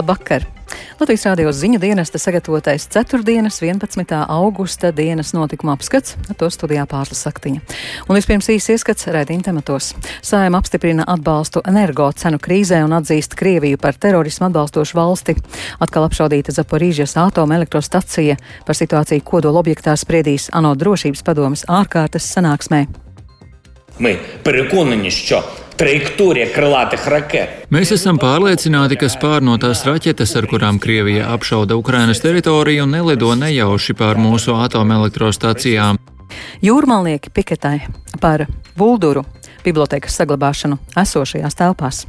Labvakar! 0.00 0.46
Latvijas 0.96 1.26
rādījos 1.28 1.58
ziņu 1.60 1.78
dienesta 1.80 2.18
sagatavotais 2.18 2.86
4. 2.88 3.20
11. 3.20 4.14
augusta 4.32 4.88
dienas 4.96 5.34
notikuma 5.36 5.74
apskats, 5.76 6.16
ar 6.30 6.38
to 6.40 6.48
studijā 6.50 6.86
pārslas 6.88 7.20
saktiņa. 7.26 7.60
Un 8.08 8.16
vispirms 8.16 8.48
īsi 8.54 8.72
ieskats 8.72 9.08
rēdījuma 9.12 9.44
tematos. 9.44 9.90
Sājuma 10.24 10.62
apstiprina 10.62 11.04
atbalstu 11.12 11.60
energo 11.68 12.08
cenu 12.16 12.40
krīzē 12.42 12.80
un 12.86 12.96
atzīst 12.96 13.36
Krieviju 13.36 13.80
par 13.82 13.98
terorismu 14.00 14.48
atbalstošu 14.48 14.96
valsti. 14.96 15.36
Atkal 15.84 16.08
apšaudīta 16.08 16.56
Zaporīžas 16.56 17.18
atomelektrostacija 17.20 18.38
par 18.66 18.80
situāciju 18.80 19.24
kodola 19.24 19.60
objektā 19.60 19.94
spriedīs 20.00 20.48
ANO 20.56 20.72
drošības 20.80 21.26
padomas 21.26 21.66
ārkārtas 21.68 22.24
sanāksmē. 22.32 22.86
Ми 23.98 24.18
переконані, 24.42 25.10
що 25.10 25.44
Trajektorija 25.81 26.45
krātih 26.53 27.05
raket. 27.09 27.53
Mēs 27.73 27.89
esam 27.95 28.19
pārliecināti, 28.21 28.99
ka 29.01 29.07
spārnotās 29.09 29.81
raķetes, 29.87 30.35
ar 30.37 30.45
kurām 30.45 30.77
Krievija 30.77 31.31
apšauda 31.33 31.73
Ukrainas 31.79 32.21
teritoriju, 32.21 32.85
nelido 32.85 33.31
nejauši 33.33 33.95
pār 33.97 34.21
mūsu 34.21 34.53
atomelektrostacijām. 34.61 35.97
Jūrmalnieki 36.61 37.33
piketai 37.33 37.79
par 38.21 38.45
Bulduru 38.77 39.25
bibliotekas 39.65 40.21
saglabāšanu 40.21 40.77
esošajās 41.01 41.57
telpās. 41.57 42.05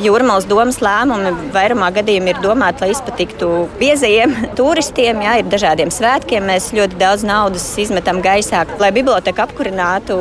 Jūrmālas 0.00 0.46
domas 0.48 0.78
lēmumi 0.80 1.50
vairumā 1.52 1.90
gadījumā 1.92 2.32
ir 2.32 2.40
domāti, 2.44 2.80
lai 2.84 2.92
izpatiktu 2.94 3.50
biezajiem 3.80 4.34
turistiem. 4.58 5.20
Jā, 5.26 5.38
ir 5.42 5.50
dažādiem 5.52 5.92
svētkiem. 5.92 6.48
Mēs 6.48 6.70
ļoti 6.76 7.00
daudz 7.00 7.26
naudas 7.28 7.66
izmetam 7.82 8.22
gaisā. 8.24 8.64
Lai 8.80 8.92
biblioteka 8.94 9.44
apkurinātu, 9.44 10.16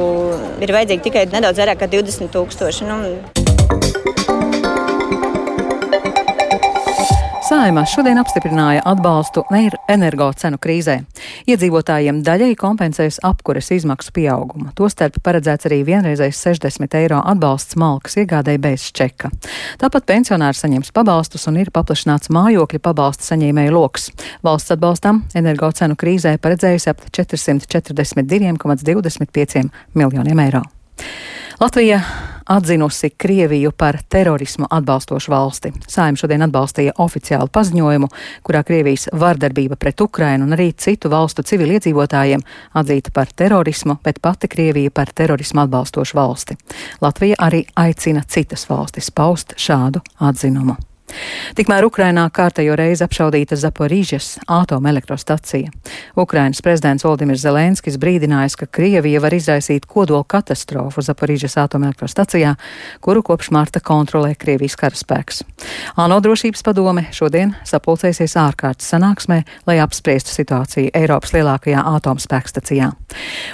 ir 0.62 0.76
vajadzīgi 0.76 1.08
tikai 1.08 1.30
nedaudz 1.32 1.64
vairāk 1.64 1.86
kā 1.86 1.92
20 1.92 2.34
tūkstoši. 2.36 2.90
Nu, 2.90 3.41
Saimā 7.52 7.82
šodien 7.84 8.16
apstiprināja 8.16 8.80
atbalstu 8.88 9.42
energo 9.92 10.30
cenu 10.40 10.56
krīzē. 10.64 11.04
Iedzīvotājiem 11.52 12.24
daļai 12.24 12.56
kompensēs 12.56 13.20
apkures 13.28 13.68
izmaksu 13.76 14.16
pieaugumu. 14.16 14.72
Tostarp 14.78 15.18
paredzēts 15.20 15.68
arī 15.68 15.82
vienreizais 15.90 16.40
60 16.40 16.96
eiro 17.02 17.20
atbalsts 17.20 17.76
malkas 17.76 18.16
iegādēji 18.24 18.64
bez 18.64 18.88
čeka. 18.96 19.28
Tāpat 19.84 20.08
pensionāri 20.08 20.56
saņems 20.56 20.96
pabalstus 20.96 21.44
un 21.52 21.60
ir 21.60 21.76
paplašināts 21.76 22.32
mājokļa 22.32 22.80
pabalsta 22.88 23.34
saņēmēju 23.34 23.76
lokus. 23.76 24.16
Valsts 24.48 24.72
atbalstam 24.80 25.28
energo 25.36 25.68
cenu 25.76 26.00
krīzē 26.00 26.40
paredzējusi 26.40 26.88
ap 26.96 27.04
442,25 27.12 29.68
miljoniem 30.00 30.40
eiro. 30.48 30.64
Latvija 31.60 32.00
atzinusi 32.46 33.10
Krieviju 33.10 33.72
par 33.72 33.98
terorismu 34.10 34.66
atbalstošu 34.70 35.32
valsti. 35.32 35.72
Saim 35.88 36.16
šodien 36.16 36.42
atbalstīja 36.46 36.96
oficiālu 36.98 37.48
paziņojumu, 37.54 38.10
kurā 38.44 38.64
Krievijas 38.68 39.08
vardarbība 39.14 39.76
pret 39.76 40.02
Ukrainu 40.02 40.46
un 40.46 40.58
arī 40.58 40.72
citu 40.78 41.10
valstu 41.10 41.44
civiliedzīvotājiem 41.44 42.46
atzīta 42.74 43.14
par 43.14 43.34
terorismu, 43.36 43.98
bet 44.04 44.22
pati 44.22 44.48
Krievija 44.52 44.92
par 44.92 45.14
terorismu 45.16 45.66
atbalstošu 45.66 46.18
valsti. 46.18 46.58
Latvija 47.02 47.36
arī 47.40 47.66
aicina 47.76 48.24
citas 48.28 48.70
valstis 48.70 49.12
paust 49.12 49.54
šādu 49.58 50.04
atzinumu. 50.20 50.91
Tikmēr 51.58 51.86
Ukrainā 51.88 52.24
kārtējo 52.34 52.76
reizi 52.80 53.04
apšaudīta 53.06 53.58
Zaporīžas 53.60 54.38
atomelektrostacija. 54.48 55.72
Ukrainas 56.16 56.62
prezidents 56.64 57.06
Valdimirs 57.06 57.44
Zelenskis 57.44 57.98
brīdinājis, 58.02 58.56
ka 58.60 58.66
Krievija 58.66 59.22
var 59.24 59.36
izraisīt 59.36 59.86
kodola 59.90 60.24
katastrofu 60.24 61.04
Zaporīžas 61.06 61.58
atomelektrostacijā, 61.62 62.56
kuru 63.02 63.24
kopš 63.24 63.52
marta 63.52 63.84
kontrolē 63.84 64.34
Krievijas 64.40 64.78
karaspēks. 64.80 65.44
ANO 65.96 66.20
drošības 66.24 66.64
padome 66.64 67.08
šodien 67.12 67.56
sapulcēsies 67.68 68.38
ārkārtas 68.40 68.90
sanāksmē, 68.94 69.42
lai 69.68 69.80
apspriestu 69.84 70.34
situāciju 70.36 70.94
Eiropas 70.96 71.36
lielākajā 71.36 71.84
atomspēkstacijā. 71.96 72.92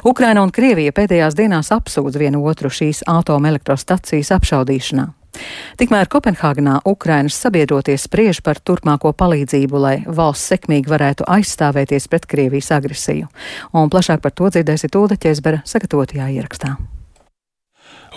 Ukraina 0.05 0.45
un 0.45 0.53
Krievija 0.53 0.93
pēdējās 0.93 1.37
dienās 1.37 1.73
apsūdz 1.75 2.19
vienu 2.21 2.45
otru 2.45 2.69
šīs 2.69 3.03
atomelektrostacijas 3.09 4.35
apšaudīšanā. 4.37 5.16
Tikmēr 5.77 6.09
Kopenhāgenā 6.11 6.79
Ukrainas 6.89 7.37
sabiedroties 7.37 8.07
spriež 8.07 8.41
par 8.45 8.59
turpmāko 8.59 9.13
palīdzību, 9.13 9.81
lai 9.83 9.95
valsts 10.07 10.53
sekmīgi 10.53 10.89
varētu 10.91 11.27
aizstāvēties 11.37 12.09
pret 12.11 12.27
Krievijas 12.29 12.73
agresiju. 12.75 13.29
Un 13.73 13.93
plašāk 13.93 14.21
par 14.25 14.35
to 14.35 14.51
dzirdēsiet 14.53 14.95
Ulda 14.97 15.19
Ķezbera 15.21 15.63
sagatavotajā 15.65 16.31
ierakstā. 16.37 16.77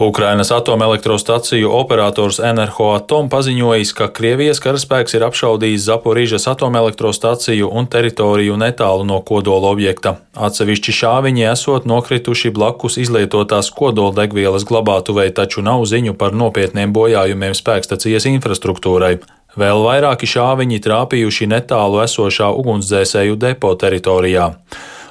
Ukrainas 0.01 0.51
atomelektrostaciju 0.51 1.71
operators 1.77 2.39
Enerhoatom 2.41 3.29
paziņojis, 3.29 3.91
ka 3.93 4.07
Krievijas 4.17 4.61
karaspēks 4.65 5.17
ir 5.19 5.25
apšaudījis 5.27 5.85
Zaporīžas 5.85 6.47
atomelektrostaciju 6.49 7.69
un 7.69 7.89
teritoriju 7.91 8.57
netālu 8.61 9.05
no 9.05 9.19
kodola 9.21 9.69
objekta. 9.69 10.15
Atsevišķi 10.37 10.95
šāviņi 11.01 11.45
esot 11.51 11.89
nokrituši 11.91 12.53
blakus 12.57 12.97
izlietotās 13.03 13.69
kodoldegvielas 13.77 14.65
glabātuvei, 14.69 15.29
taču 15.37 15.61
nav 15.67 15.85
ziņu 15.85 16.17
par 16.17 16.33
nopietniem 16.33 16.95
bojājumiem 16.97 17.53
spēkstacijas 17.59 18.29
infrastruktūrai. 18.33 19.19
Vēl 19.61 19.83
vairāki 19.83 20.31
šāviņi 20.31 20.79
trāpījuši 20.85 21.51
netālu 21.51 22.01
esošā 22.07 22.49
ugunsdzēsēju 22.63 23.37
depo 23.37 23.75
teritorijā. 23.75 24.49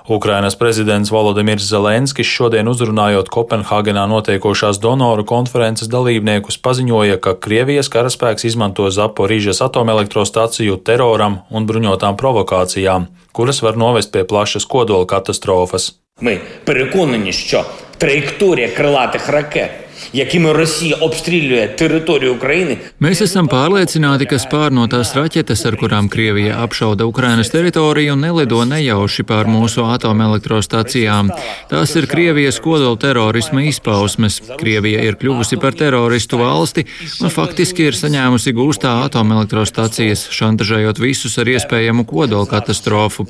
Ukrainas 0.09 0.55
prezidents 0.55 1.11
Volodimirs 1.11 1.67
Zelenskis 1.69 2.25
šodien 2.25 2.65
uzrunājot 2.67 3.27
Kopenhāgenā 3.29 4.07
notiekošās 4.09 4.79
donoru 4.81 5.21
konferences 5.21 5.91
dalībniekus 5.93 6.57
paziņoja, 6.65 7.19
ka 7.21 7.35
Krievijas 7.37 7.91
karaspēks 7.93 8.47
izmanto 8.49 8.87
Zaporīžas 8.89 9.61
atomelektrostaciju 9.67 10.79
teroram 10.81 11.43
un 11.53 11.67
bruņotām 11.69 12.17
provokācijām, 12.17 13.05
kuras 13.37 13.61
var 13.61 13.77
novest 13.77 14.09
pie 14.15 14.25
plašas 14.25 14.65
kodola 14.65 15.05
katastrofas. 15.05 15.91
Mēs 16.25 16.41
esam 16.41 16.65
pārliecināti, 16.65 17.45
ka 17.53 17.99
trajektorija 18.01 18.73
krilātih 18.73 19.29
raketu 19.37 19.88
якими 20.12 20.52
Росija 20.52 20.96
обстрілює 21.00 21.68
teritoriju 21.68 22.34
України. 22.34 22.76
Mēs 23.00 23.20
esam 23.24 23.48
pārliecināti, 23.50 24.26
ka 24.30 24.38
spārnotās 24.38 25.12
raķetes, 25.16 25.64
ar 25.68 25.76
kurām 25.76 26.08
Krievija 26.08 26.60
apšauda 26.64 27.04
Ukrainas 27.04 27.50
teritoriju, 27.50 28.16
nelido 28.16 28.62
nejauši 28.64 29.24
pār 29.28 29.48
mūsu 29.50 29.84
atomelektrostacijām. 29.94 31.30
Tās 31.70 31.94
ir 31.98 32.06
Krievijas 32.10 32.60
kodola 32.64 32.96
terorisma 32.96 33.64
izpausmes. 33.68 34.40
Krievija 34.60 35.02
ir 35.04 35.18
kļuvusi 35.20 35.58
par 35.60 35.74
teroristu 35.74 36.38
valsti 36.40 36.86
un 37.20 37.32
faktiski 37.34 37.88
ir 37.90 37.98
saņēmusi 37.98 38.54
gūstā 38.56 38.94
atomelektrostacijas, 39.08 40.28
šantažējot 40.34 41.02
visus 41.02 41.36
ar 41.42 41.50
iespējamu 41.50 42.06
kodola 42.08 42.46
katastrofu. 42.50 43.26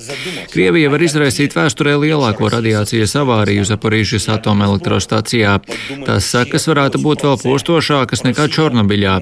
Krievija 0.52 0.92
var 0.92 1.02
izraisīt 1.02 1.56
vēsturē 1.56 1.96
lielāko 2.04 2.50
radiācijas 2.52 3.16
avāriju 3.22 3.66
Zaporīžas 3.68 4.28
atomelektrostacijā. 4.36 5.58
Tās 6.06 6.30
sekas 6.34 6.67
varētu 6.68 7.00
būt 7.04 7.24
vēl 7.24 7.38
postošākas 7.42 8.24
nekā 8.26 8.48
Čornobiļā. 8.52 9.14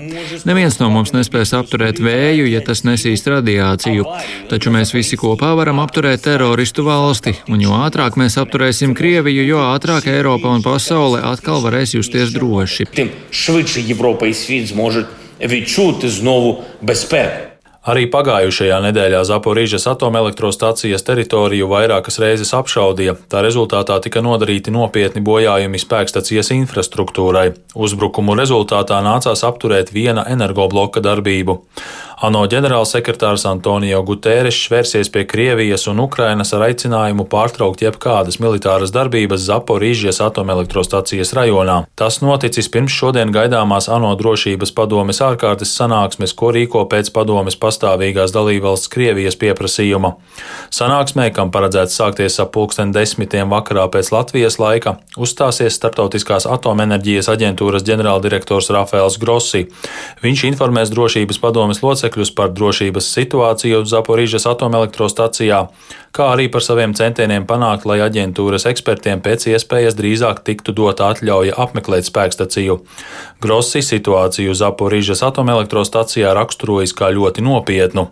Neviens 0.48 0.78
no 0.80 0.88
mums 0.90 1.14
nespēs 1.14 1.54
apturēt 1.56 2.00
vēju, 2.02 2.48
ja 2.50 2.62
tas 2.64 2.84
nesīs 2.88 3.22
radiāciju, 3.28 4.06
taču 4.50 4.72
mēs 4.74 4.94
visi 4.96 5.18
kopā 5.20 5.52
varam 5.58 5.82
apturēt 5.84 6.24
teroristu 6.26 6.86
valsti, 6.88 7.36
un 7.48 7.62
jo 7.62 7.76
ātrāk 7.84 8.18
mēs 8.20 8.38
apturēsim 8.42 8.96
Krieviju, 8.98 9.46
jo 9.46 9.62
ātrāk 9.68 10.08
Eiropa 10.10 10.50
un 10.52 10.64
pasaule 10.64 11.22
atkal 11.22 11.62
varēs 11.62 11.96
justies 11.98 12.34
droši. 12.34 12.88
Тим 12.94 13.10
швидше 13.30 13.80
Європа 13.80 14.26
і 14.26 14.34
світ 14.34 14.66
зможуть 14.68 15.06
відчути 15.40 16.08
знову 16.08 16.64
безпеку. 16.82 17.45
Arī 17.87 18.03
pagājušajā 18.11 18.77
nedēļā 18.83 19.21
Zaporīžas 19.29 19.85
atomelektrostacijas 19.87 21.05
teritoriju 21.07 21.69
vairākas 21.71 22.19
reizes 22.19 22.51
apšaudīja. 22.57 23.13
Tā 23.31 23.39
rezultātā 23.45 23.95
tika 24.03 24.19
nodarīti 24.25 24.73
nopietni 24.75 25.23
bojājumi 25.23 25.79
spēkstacijas 25.79 26.51
infrastruktūrai. 26.57 27.53
Uzbrukumu 27.79 28.35
rezultātā 28.35 28.99
nācās 29.05 29.45
apturēt 29.47 29.93
viena 29.95 30.27
energobloka 30.27 30.99
darbību. 31.05 31.61
ANO 32.17 32.39
ģenerālsekretārs 32.49 33.43
Antonio 33.45 33.99
Guterres 34.01 34.57
vērsies 34.73 35.11
pie 35.13 35.21
Krievijas 35.29 35.83
un 35.91 35.99
Ukrainas 36.01 36.49
ar 36.57 36.63
aicinājumu 36.65 37.27
pārtraukt 37.29 37.83
jebkādas 37.85 38.39
militāras 38.41 38.89
darbības 38.89 39.43
Zaporīžas 39.45 40.17
atomelektrostacijas 40.25 41.35
rajonā. 41.37 41.75
Tas 41.93 42.17
noticis 42.23 42.71
pirms 42.73 42.95
šodien 42.97 43.29
gaidāmās 43.35 43.85
ANO 43.93 44.15
drošības 44.17 44.73
padomes 44.79 45.21
ārkārtas 45.21 45.75
sanāksmes, 45.77 46.33
ko 46.33 46.49
rīko 46.55 46.87
pēc 46.89 47.11
padomes 47.13 47.59
pastāvīgās 47.61 48.33
dalībvalsts 48.33 48.89
Krievijas 48.89 49.37
pieprasījuma. 49.37 50.15
Sanāksmē, 50.73 51.29
kam 51.37 51.53
paredzēts 51.53 51.99
sākties 52.01 52.39
ap 52.41 52.55
pulksten 52.57 52.95
desmitiem 52.97 53.53
vakarā 53.53 53.85
pēc 53.93 54.09
Latvijas 54.15 54.57
laika, 54.57 54.95
uzstāsies 55.21 55.77
Startautiskās 55.77 56.49
atomenerģijas 56.49 57.29
aģentūras 57.35 57.85
ģenerāldirektors 57.85 58.73
Rafaels 58.73 59.21
Grossi. 59.21 59.67
Viņš 60.25 60.47
informēs 60.49 60.89
drošības 60.97 61.43
padomes 61.45 61.85
locekļus 61.85 62.06
locekļus 62.07 62.31
par 62.35 62.51
drošības 62.55 63.05
situāciju 63.13 63.83
Zaporīžas 63.85 64.47
atomelektrostacijā, 64.47 65.67
kā 66.11 66.27
arī 66.33 66.47
par 66.49 66.63
saviem 66.63 66.93
centieniem 66.95 67.45
panākt, 67.45 67.85
lai 67.85 67.99
aģentūras 67.99 68.65
ekspertiem 68.65 69.21
pēc 69.21 69.47
iespējas 69.51 69.95
drīzāk 69.95 70.43
tiktu 70.43 70.73
dota 70.73 71.11
atļauja 71.11 71.57
apmeklēt 71.57 72.07
spēkstaciju. 72.07 72.79
Grossi 73.41 73.81
situāciju 73.81 74.55
Zaporīžas 74.55 75.23
atomelektrostacijā 75.23 76.33
raksturojas 76.33 76.93
kā 76.93 77.11
ļoti 77.11 77.43
nopietnu. 77.43 78.07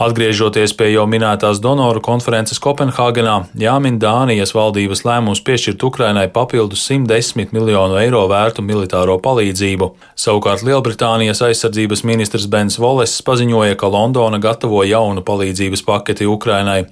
Atgriežoties 0.00 0.72
pie 0.72 0.86
jau 0.94 1.02
minētās 1.04 1.58
donoru 1.60 2.00
konferences 2.00 2.56
Kopenhāgenā, 2.64 3.34
jāmin 3.60 3.98
Dānijas 4.00 4.54
valdības 4.56 5.02
lēmums 5.04 5.42
piešķirt 5.44 5.82
Ukrainai 5.84 6.22
papildus 6.32 6.86
110 6.88 7.52
miljonu 7.52 7.98
eiro 8.00 8.22
vērtu 8.30 8.64
militāro 8.64 9.18
palīdzību. 9.20 9.90
Savukārt 10.16 10.64
Lielbritānijas 10.64 11.42
aizsardzības 11.44 12.00
ministrs 12.08 12.46
Bens 12.48 12.78
Voless 12.80 13.20
paziņoja, 13.26 13.76
ka 13.76 13.90
Londona 13.92 14.38
gatavo 14.40 14.80
jaunu 14.88 15.20
palīdzības 15.20 15.84
paketi 15.84 16.24
Ukrainai. 16.24 16.86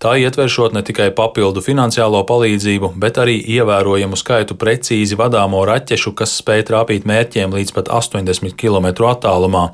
Tā 0.00 0.14
ietveršot 0.24 0.72
ne 0.72 0.80
tikai 0.88 1.10
papildu 1.12 1.60
finansiālo 1.60 2.24
palīdzību, 2.24 2.94
bet 2.96 3.20
arī 3.20 3.36
ievērojamu 3.58 4.16
skaitu 4.16 4.56
precīzi 4.56 5.20
vadāmo 5.20 5.66
raķešu, 5.68 6.14
kas 6.16 6.38
spēj 6.40 6.64
trāpīt 6.72 7.04
mērķiem 7.12 7.52
līdz 7.60 7.76
pat 7.76 7.92
80 8.00 8.56
km 8.56 8.88
attālumā. 9.12 9.66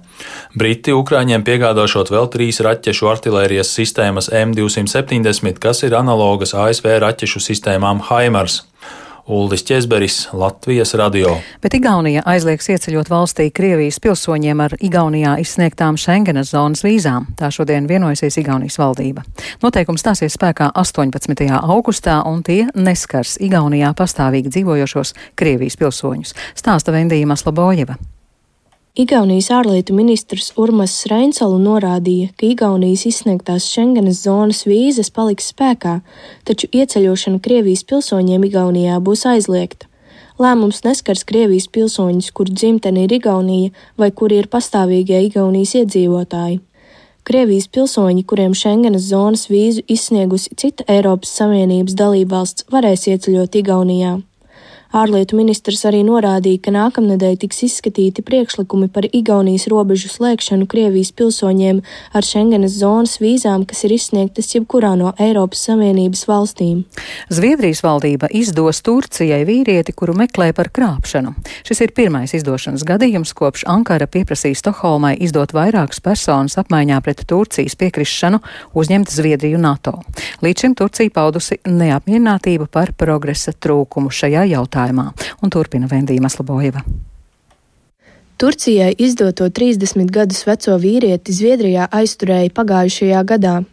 Briti 0.58 0.90
Ukraiņiem 0.90 1.46
piegādāšot 1.46 2.10
vēl 2.10 2.26
trīs 2.34 2.58
raķešu 2.58 2.79
raķešu 2.80 3.08
artērijas 3.10 3.74
sistēmas 3.76 4.30
M270, 4.32 5.58
kas 5.60 5.82
ir 5.84 5.94
analogas 5.94 6.54
ASV 6.56 6.96
raķešu 7.02 7.40
sistēmām 7.50 8.00
Haimars. 8.08 8.62
Uldis 9.30 9.62
Česberis, 9.62 10.28
Latvijas 10.32 10.94
radio. 10.98 11.36
Bet 11.62 11.74
Igaunija 11.76 12.22
aizliegs 12.26 12.66
ieceļot 12.72 13.10
valstī 13.12 13.50
Krievijas 13.54 14.00
pilsoņiem 14.02 14.62
ar 14.64 14.74
Igaunijā 14.80 15.36
izsniegtām 15.38 15.98
Schengenas 16.00 16.50
zonas 16.50 16.82
vīzām. 16.82 17.28
Tā 17.38 17.52
šodien 17.52 17.86
vienojusies 17.86 18.40
Igaunijas 18.40 18.80
valdība. 18.80 19.22
Noteikums 19.62 20.02
stāsies 20.02 20.34
spēkā 20.34 20.72
18. 20.74 21.46
augustā, 21.60 22.22
un 22.26 22.40
tie 22.42 22.64
neskars 22.74 23.36
Igaunijā 23.44 23.92
pastāvīgi 23.94 24.50
dzīvojošos 24.56 25.14
Krievijas 25.36 25.78
pilsoņus. 25.78 26.34
Stāsta 26.58 26.96
Vendija 26.96 27.28
Maslabojeva. 27.28 28.00
Igaunijas 28.98 29.52
ārlietu 29.54 29.94
ministrs 29.94 30.48
Urmas 30.58 30.96
Reinsalu 31.06 31.60
norādīja, 31.62 32.32
ka 32.34 32.48
Igaunijas 32.48 33.04
izsniegtās 33.06 33.68
Schengenas 33.70 34.24
zonas 34.24 34.64
vīzas 34.66 35.12
paliks 35.14 35.52
spēkā, 35.52 36.00
taču 36.42 36.66
ieceļošana 36.74 37.38
Krievijas 37.38 37.84
pilsoņiem 37.86 38.48
Igaunijā 38.48 38.96
būs 38.98 39.22
aizliegta. 39.30 39.86
Lēmums 40.42 40.82
neskars 40.82 41.22
Krievijas 41.28 41.68
pilsoņus, 41.70 42.32
kur 42.34 42.50
dzimtene 42.50 43.04
ir 43.06 43.14
Igaunija 43.14 43.70
vai 43.94 44.10
kuri 44.10 44.40
ir 44.42 44.50
pastāvīgie 44.50 45.22
Igaunijas 45.28 45.76
iedzīvotāji. 45.84 46.58
Krievijas 47.22 47.68
pilsoņi, 47.70 48.24
kuriem 48.26 48.56
Schengenas 48.58 49.06
zonas 49.12 49.46
vīzu 49.52 49.84
izsniegusi 49.86 50.50
cita 50.58 50.88
Eiropas 50.90 51.30
Savienības 51.38 51.94
dalībvalsts, 51.94 52.66
varēs 52.74 53.06
ieceļot 53.12 53.60
Igaunijā. 53.62 54.16
Ārlietu 54.90 55.36
ministrs 55.38 55.84
arī 55.86 56.00
norādīja, 56.02 56.58
ka 56.64 56.72
nākamnedēļ 56.74 57.36
tiks 57.44 57.60
izskatīti 57.68 58.24
priekšlikumi 58.26 58.88
par 58.90 59.04
Igaunijas 59.06 59.68
robežu 59.70 60.08
slēgšanu 60.10 60.66
Krievijas 60.66 61.12
pilsoņiem 61.14 61.78
ar 62.10 62.26
Schengenas 62.26 62.74
zonas 62.80 63.20
vīzām, 63.22 63.62
kas 63.70 63.84
ir 63.86 63.94
izsniegtas 63.94 64.50
jebkurā 64.50 64.96
no 64.98 65.12
Eiropas 65.22 65.62
Savienības 65.68 66.24
valstīm. 66.26 66.80
Zviedrijas 67.30 67.84
valdība 67.86 68.32
izdos 68.34 68.82
Turcijai 68.82 69.44
vīrieti, 69.46 69.94
kuru 69.94 70.16
meklē 70.18 70.48
par 70.58 70.72
krāpšanu. 70.74 71.36
Šis 71.62 71.84
ir 71.86 71.94
pirmais 71.94 72.34
izdošanas 72.34 72.82
gadījums, 72.82 73.30
kopš 73.38 73.68
Ankara 73.70 74.10
pieprasīja 74.10 74.58
Stokholmai 74.58 75.14
izdot 75.22 75.54
vairākas 75.54 76.02
personas 76.02 76.58
apmaiņā 76.58 76.98
pret 77.06 77.22
Turcijas 77.30 77.78
piekrišanu 77.78 78.42
uzņemt 78.74 79.14
Zviedriju 79.14 79.62
NATO. 79.62 80.00
Līdz 80.42 80.66
šim 80.66 80.76
Turcija 80.82 81.14
paudusi 81.14 81.62
neapmierinātību 81.70 82.66
par 82.74 82.90
progresa 82.98 83.54
trūkumu 83.54 84.10
šajā 84.10 84.48
jautājumā 84.56 84.79
jautājumā, 84.80 85.12
un 85.42 85.50
turpina 85.50 85.88
Vendija 85.90 86.20
Maslabojeva. 86.20 86.82
Turcijai 88.40 88.94
izdoto 88.98 89.48
30 89.48 90.08
gadus 90.10 90.46
veco 90.46 90.78
vīrieti 90.80 91.32
Zviedrijā 91.32 91.88
aizturēja 91.92 92.50
pagājušajā 92.56 93.24
gadā. 93.24 93.64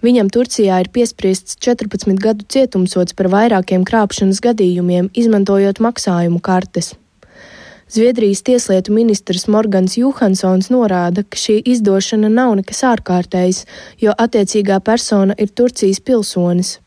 Viņam 0.00 0.30
Turcijā 0.32 0.78
ir 0.80 0.88
piespriests 0.88 1.58
14 1.60 2.16
gadu 2.16 2.46
cietumsots 2.48 3.12
par 3.12 3.28
vairākiem 3.28 3.84
krāpšanas 3.84 4.40
gadījumiem, 4.40 5.10
izmantojot 5.12 5.82
maksājumu 5.84 6.40
kartes. 6.40 6.94
Zviedrijas 7.90 8.40
tieslietu 8.46 8.94
ministrs 8.94 9.48
Morgans 9.50 9.98
Johansons 9.98 10.70
norāda, 10.70 11.24
ka 11.26 11.36
šī 11.36 11.58
izdošana 11.74 12.30
nav 12.32 12.54
nekas 12.56 12.84
ārkārtējs, 12.86 13.66
jo 14.00 14.14
attiecīgā 14.16 14.78
persona 14.80 15.36
ir 15.36 15.50
Turcijas 15.52 16.00
pilsonis. 16.00 16.78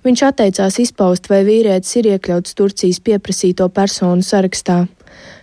Viņš 0.00 0.22
atteicās 0.24 0.78
izpaust, 0.80 1.28
vai 1.28 1.42
vīrietis 1.44 1.98
ir 2.00 2.06
iekļauts 2.14 2.56
Turcijas 2.56 3.02
pieprasīto 3.04 3.66
personu 3.68 4.24
sarakstā. 4.24 4.86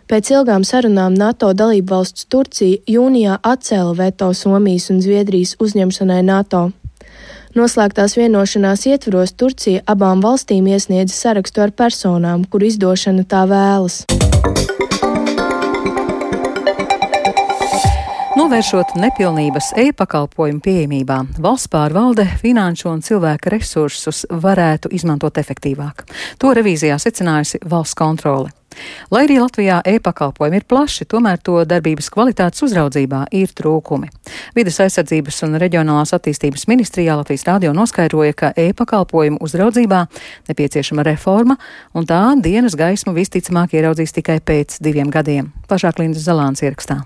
Pēc 0.09 0.31
ilgām 0.33 0.63
sarunām 0.65 1.13
NATO 1.13 1.51
dalību 1.53 1.93
valsts 1.93 2.25
Turcija 2.31 2.79
jūnijā 2.89 3.37
atcēla 3.43 3.93
veto 3.99 4.31
Somijas 4.33 4.89
un 4.89 5.03
Zviedrijas 5.03 5.57
uzņemšanai 5.61 6.21
NATO. 6.25 6.69
Noslēgtās 7.57 8.17
vienošanās 8.17 8.87
ietvaros 8.89 9.35
Turcija 9.37 9.83
abām 9.85 10.23
valstīm 10.25 10.71
iesniedza 10.73 11.13
sarakstu 11.13 11.67
ar 11.67 11.75
personām, 11.75 12.47
kur 12.49 12.65
izdošana 12.65 13.27
tā 13.29 13.43
vēlas. 13.51 14.05
Novēršot 18.47 18.93
nepilnības 18.95 19.73
e-pakalpojumu 19.75 20.61
pieejamībā, 20.63 21.17
valsts 21.43 21.67
pārvalde 21.67 22.23
finanšu 22.39 22.87
un 22.87 23.01
cilvēka 23.03 23.51
resursus 23.51 24.21
varētu 24.31 24.87
izmantot 24.95 25.35
efektīvāk. 25.41 26.05
To 26.39 26.53
revīzijā 26.55 26.95
secinājusi 27.03 27.59
valsts 27.67 27.97
kontrole. 27.99 28.53
Lai 29.11 29.25
arī 29.25 29.41
Latvijā 29.41 29.81
e-pakalpojumi 29.91 30.61
ir 30.61 30.67
plaši, 30.69 31.09
tomēr 31.11 31.41
to 31.43 31.57
darbības 31.67 32.07
kvalitātes 32.13 32.63
uzraudzībā 32.63 33.25
ir 33.35 33.51
trūkumi. 33.51 34.07
Vides 34.55 34.79
aizsardzības 34.85 35.41
un 35.49 35.59
reģionālās 35.59 36.15
attīstības 36.15 36.69
ministrijā 36.71 37.19
Latvijas 37.19 37.43
rādio 37.49 37.75
noskaidroja, 37.75 38.31
ka 38.31 38.53
e-pakalpojumu 38.55 39.43
uzraudzībā 39.43 40.05
nepieciešama 40.53 41.03
reforma, 41.11 41.59
un 41.91 42.07
tā 42.07 42.23
dienas 42.39 42.79
gaismu 42.79 43.11
visticamāk 43.19 43.75
ieraudzīs 43.75 44.15
tikai 44.21 44.39
pēc 44.39 44.79
diviem 44.79 45.11
gadiem. 45.11 45.51
Plašāk 45.67 45.99
Lindas 45.99 46.23
Zalāns 46.31 46.63
ierakstā. 46.63 47.03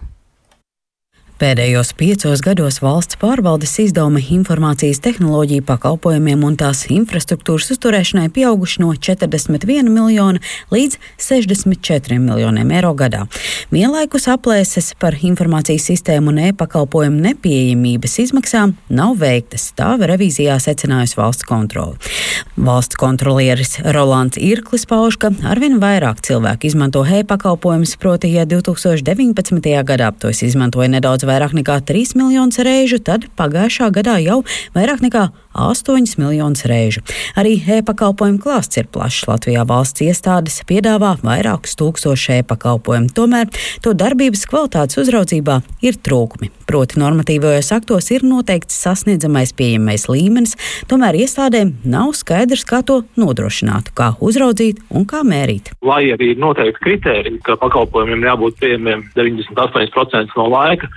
Pēdējos 1.42 1.96
piecos 1.98 2.44
gados 2.46 2.76
valsts 2.84 3.18
pārvaldes 3.18 3.72
izdevumi 3.82 4.22
informācijas 4.36 5.00
tehnoloģiju 5.02 5.64
pakalpojumiem 5.66 6.44
un 6.46 6.54
tās 6.60 6.84
infrastruktūras 6.94 7.72
uzturēšanai 7.74 8.28
pieauguši 8.36 8.84
no 8.84 8.92
41 8.94 9.90
miljona 9.90 10.38
līdz 10.70 11.00
64 11.18 12.20
miljoniem 12.22 12.74
eiro 12.78 12.92
gadā. 12.94 13.24
Vienlaikus 13.74 14.30
aplēses 14.30 14.92
par 15.02 15.18
informācijas 15.18 15.88
sistēmu 15.90 16.30
un 16.30 16.44
e-pakalpojumu 16.52 17.24
nepieejamības 17.26 18.20
izmaksām 18.28 18.76
nav 18.94 19.18
veiktas, 19.24 19.72
tā 19.74 19.96
revīzijā 19.98 20.60
secinājusi 20.62 21.18
valsts 21.18 21.50
kontrole. 21.50 21.98
Valsts 22.54 23.02
kontrolieris 23.02 23.80
Rolands 23.98 24.38
Irklis 24.38 24.86
pauž, 24.86 25.18
ka 25.18 25.34
arvien 25.50 25.82
vairāk 25.82 26.22
cilvēku 26.22 26.70
izmanto 26.70 27.02
e-pakalpojumus, 27.02 27.98
proti, 27.98 28.30
ja 28.38 28.46
2019. 28.46 29.74
gadā 29.90 30.14
tos 30.22 30.46
izmantoja 30.46 30.94
nedaudz 31.00 31.26
vairāk 31.26 31.31
nekā 31.40 31.80
3 31.88 32.16
miljonus 32.20 32.60
reižu, 32.60 33.00
tad 33.00 33.30
pagājušā 33.40 33.88
gadā 33.96 34.18
jau 34.20 34.42
vairāk 34.76 35.00
nekā 35.06 35.30
8 35.54 36.18
miljonus 36.18 36.64
reižu. 36.66 37.02
Arī 37.36 37.58
e-pakalpojumu 37.60 38.40
klāsts 38.40 38.80
ir 38.80 38.88
plašs. 38.92 39.28
Latvijā 39.28 39.66
valsts 39.68 40.04
iestādes 40.04 40.62
piedāvā 40.68 41.18
vairākus 41.24 41.76
tūkstošu 41.80 42.40
e-pakalpojumu. 42.40 43.12
Tomēr 43.16 43.52
to 43.84 43.94
darbības 43.98 44.46
kvalitātes 44.48 45.00
uzraudzībā 45.02 45.62
ir 45.84 46.00
trūkumi. 46.00 46.52
Proti, 46.68 47.00
normatīvajos 47.02 47.72
aktos 47.76 48.12
ir 48.16 48.24
noteikts 48.24 48.80
sasniedzamais 48.80 49.52
pieejamais 49.58 50.08
līmenis, 50.08 50.56
tomēr 50.88 51.20
iestādēm 51.24 51.74
nav 51.84 52.14
skaidrs, 52.16 52.64
kā 52.68 52.80
to 52.88 53.02
nodrošināt, 53.20 53.92
kā 53.96 54.14
uzraudzīt 54.24 54.80
un 54.90 55.08
kā 55.10 55.26
mērīt. 55.28 55.74
Lai 55.84 56.06
arī 56.16 56.32
ir 56.36 56.40
noteikti 56.40 56.86
kriteriji, 56.86 57.42
ka 57.44 57.60
pakalpojumiem 57.60 58.24
jābūt 58.30 58.60
pieejamiem 58.64 59.04
98% 59.18 60.40
no 60.40 60.48
laika, 60.52 60.88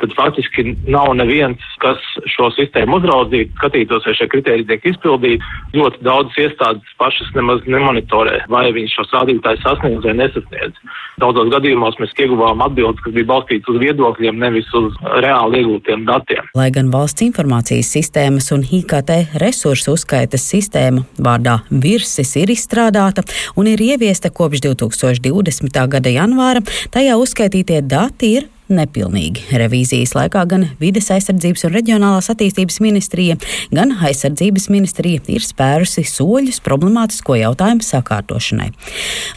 tad 0.00 0.12
faktiski 0.16 0.74
nav 0.86 1.14
neviens, 1.16 1.62
kas 1.82 2.00
šo 2.28 2.50
sistēmu 2.56 2.98
uzraudzītu, 3.00 3.54
skatītos, 3.56 4.04
vai 4.06 4.14
šie 4.18 4.28
kriteriji 4.32 4.68
tiek 4.68 4.88
izpildīti. 4.92 5.52
Ļoti 5.76 6.02
daudz 6.04 6.36
iestādes 6.40 6.96
pašas 7.00 7.30
nemaz 7.36 7.64
nemonitorē, 7.70 8.42
vai 8.52 8.68
viņi 8.76 8.92
šos 8.92 9.14
rādītājus 9.16 9.64
sasniedz 9.64 10.04
vai 10.04 10.16
nesasniedz. 10.20 10.80
Daudzos 11.20 11.48
gadījumos 11.54 11.96
mēs 12.02 12.12
ieguvām 12.20 12.60
atbildes, 12.66 13.00
kas 13.04 13.14
bija 13.16 13.30
balstītas 13.30 13.72
uz 13.72 13.80
viedokļiem, 13.80 14.40
nevis 14.42 14.68
uz 14.76 14.96
reāli 15.24 15.62
iegūtiem 15.62 16.04
datiem. 16.08 16.50
Lai 16.58 16.68
gan 16.74 16.90
valsts 16.92 17.24
informācijas 17.24 17.92
sistēmas 17.96 18.50
un 18.56 18.66
IKT 18.66 19.38
resursu 19.40 19.96
uzskaitas 19.96 20.44
sistēma 20.50 21.06
vārdā 21.16 21.60
Virsis 21.70 22.34
ir 22.36 22.52
izstrādāta 22.52 23.24
un 23.56 23.70
ir 23.72 23.80
ieviesta 23.80 24.28
kopš 24.28 24.66
2020. 24.68 25.80
gada 25.96 26.12
janvāra, 26.12 26.64
tajā 26.92 27.16
uzskaitītie 27.20 27.80
dati 27.86 28.34
ir 28.36 28.50
nepilnīgi. 28.72 29.46
Revīzijas 29.56 30.14
laikā 30.16 30.42
gan 30.50 30.66
Vides 30.80 31.10
aizsardzības 31.14 31.66
un 31.68 31.74
reģionālās 31.74 32.30
attīstības 32.32 32.80
ministrija, 32.84 33.38
gan 33.74 33.94
aizsardzības 34.06 34.68
ministrija 34.72 35.22
ir 35.32 35.44
spērusi 35.46 36.04
soļus 36.08 36.60
problemātisko 36.66 37.38
jautājumu 37.40 37.86
sakārtošanai. 37.86 38.70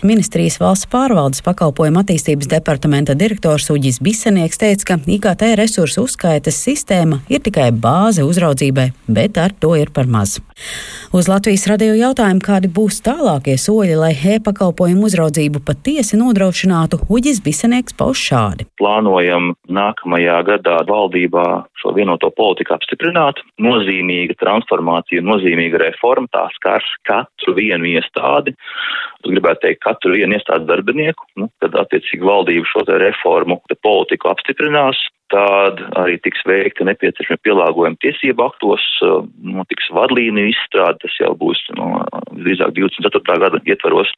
Ministrijas 0.05 0.59
valsts 0.61 0.89
pārvaldes 0.91 1.43
pakalpojumu 1.45 2.03
attīstības 2.03 2.49
departamenta 2.51 3.15
direktors 3.17 3.69
Uģis 3.73 4.01
Bisenieks 4.03 4.61
teica, 4.61 4.93
ka 4.93 4.99
IKT 5.05 5.53
resursu 5.59 6.07
uzskaitas 6.07 6.59
sistēma 6.65 7.23
ir 7.29 7.43
tikai 7.45 7.71
bāze 7.71 8.25
uzraudzībai, 8.25 8.91
bet 9.07 9.37
ar 9.41 9.55
to 9.59 9.75
ir 9.79 9.93
par 9.93 10.09
maz. 10.09 10.39
Uz 11.09 11.25
Latvijas 11.25 11.63
radio 11.65 11.95
jautājumu, 11.97 12.41
kādi 12.45 12.69
būs 12.69 12.99
tālākie 13.01 13.55
soļi, 13.57 13.95
lai 13.97 14.11
e-pakalpojumu 14.13 15.07
uzraudzību 15.07 15.63
patiesi 15.65 16.19
nodrošinātu, 16.19 16.99
Uģis 17.09 17.39
Bisenieks 17.41 17.95
pauž 17.97 18.21
šādi. 18.29 18.67
Plānojam 18.77 19.55
nākamajā 19.73 20.37
gadā 20.51 20.75
valdībā 20.85 21.47
šo 21.81 21.95
vienoto 21.97 22.29
politiku 22.37 22.77
apstiprināt. 22.77 23.41
Nozīmīga 23.57 24.37
transformācija, 24.37 25.25
nozīmīga 25.25 25.81
reforma, 25.87 26.29
tā 26.29 26.45
skars 26.59 26.93
katru 27.09 27.57
vienu 27.57 27.89
iestādi. 27.95 28.53
Es 29.23 29.33
gribētu 29.33 29.65
teikt, 29.65 29.81
katru 29.87 30.13
vienu 30.13 30.37
iestādes 30.37 30.69
darbinieku, 30.69 31.25
nu, 31.41 31.49
kad 31.63 31.73
attiecīgi 31.87 32.21
valdība 32.21 32.69
šo 32.69 32.85
reformu, 33.01 33.57
politiku 33.81 34.29
apstiprinās, 34.29 35.01
tad 35.31 35.81
arī 35.99 36.17
tiks 36.23 36.41
veikti 36.47 36.87
nepieciešami 36.87 37.41
pielāgojumi 37.45 37.99
tiesību 38.03 38.45
aktos, 38.45 38.85
notiks 39.43 39.89
vadlīniju 39.93 40.51
izstrāde, 40.51 40.99
tas 41.03 41.17
jau 41.21 41.31
būs 41.39 41.61
no 41.77 42.03
drīzāk 42.39 42.73
24. 42.77 43.37
gada 43.43 43.61
ietvaros. 43.65 44.11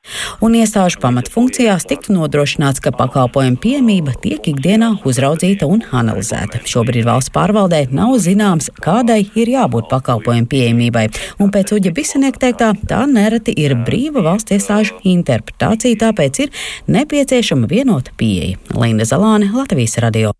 Un 0.44 0.56
iestāžu 0.60 1.02
pamatfunkcijās 1.04 1.88
tiktu 1.90 2.16
nodrošināts, 2.16 2.82
ka 2.84 2.94
pakalpojumu 2.96 3.60
piemība 3.62 4.16
tiek 4.24 4.52
ikdienā 4.54 4.94
uzraudzīta 5.08 5.70
un 5.70 5.84
analizēta. 5.96 6.64
Šobrīd 6.68 7.08
valsts 7.08 7.34
pārvaldē 7.36 7.84
nav 7.96 8.16
zināms, 8.24 8.72
kādai 8.82 9.22
ir 9.36 9.52
jābūt 9.56 9.90
pakalpojumu 9.92 10.50
pieejamībai, 10.52 11.08
un 11.44 11.54
pēc 11.54 11.76
Uģa 11.78 11.96
Bisenieka 11.96 12.46
teiktā, 12.46 12.72
tā 12.88 13.04
nereti 13.10 13.56
ir 13.60 13.76
brīva 13.88 14.24
valsts 14.26 14.56
iestāžu 14.58 15.00
interpretācija, 15.16 16.00
tāpēc 16.08 16.46
ir 16.46 16.54
nepieciešama 16.92 17.70
vienota 17.72 18.16
pieeja. 18.18 18.62
Linda 18.78 19.08
Zalāne, 19.08 19.52
Latvijas 19.56 20.00
radio. 20.04 20.36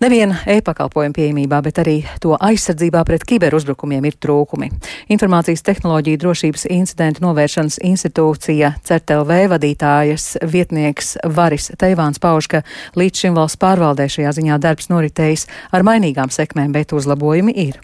Neviena 0.00 0.38
e-pakalpojuma 0.48 1.12
pieejamībā, 1.12 1.58
bet 1.60 1.76
arī 1.82 1.98
to 2.24 2.32
aizsardzībā 2.32 3.02
pret 3.04 3.26
kiberuzbrukumiem 3.28 4.06
ir 4.08 4.14
trūkumi. 4.16 4.70
Informācijas 5.12 5.60
tehnoloģija 5.66 6.22
drošības 6.22 6.64
incidentu 6.72 7.26
novēršanas 7.26 7.76
institūcija 7.84 8.72
CERTLV 8.88 9.36
vadītājas 9.52 10.38
vietnieks 10.40 11.18
Varis 11.36 11.68
Teivāns 11.76 12.22
pauž, 12.22 12.48
ka 12.48 12.64
līdz 12.96 13.26
šim 13.26 13.36
valsts 13.36 13.60
pārvaldē 13.60 14.08
šajā 14.08 14.32
ziņā 14.40 14.56
darbs 14.64 14.88
noritējis 14.88 15.48
ar 15.68 15.84
mainīgām 15.84 16.32
sekmēm, 16.32 16.72
bet 16.72 16.96
uzlabojumi 16.96 17.58
ir 17.68 17.76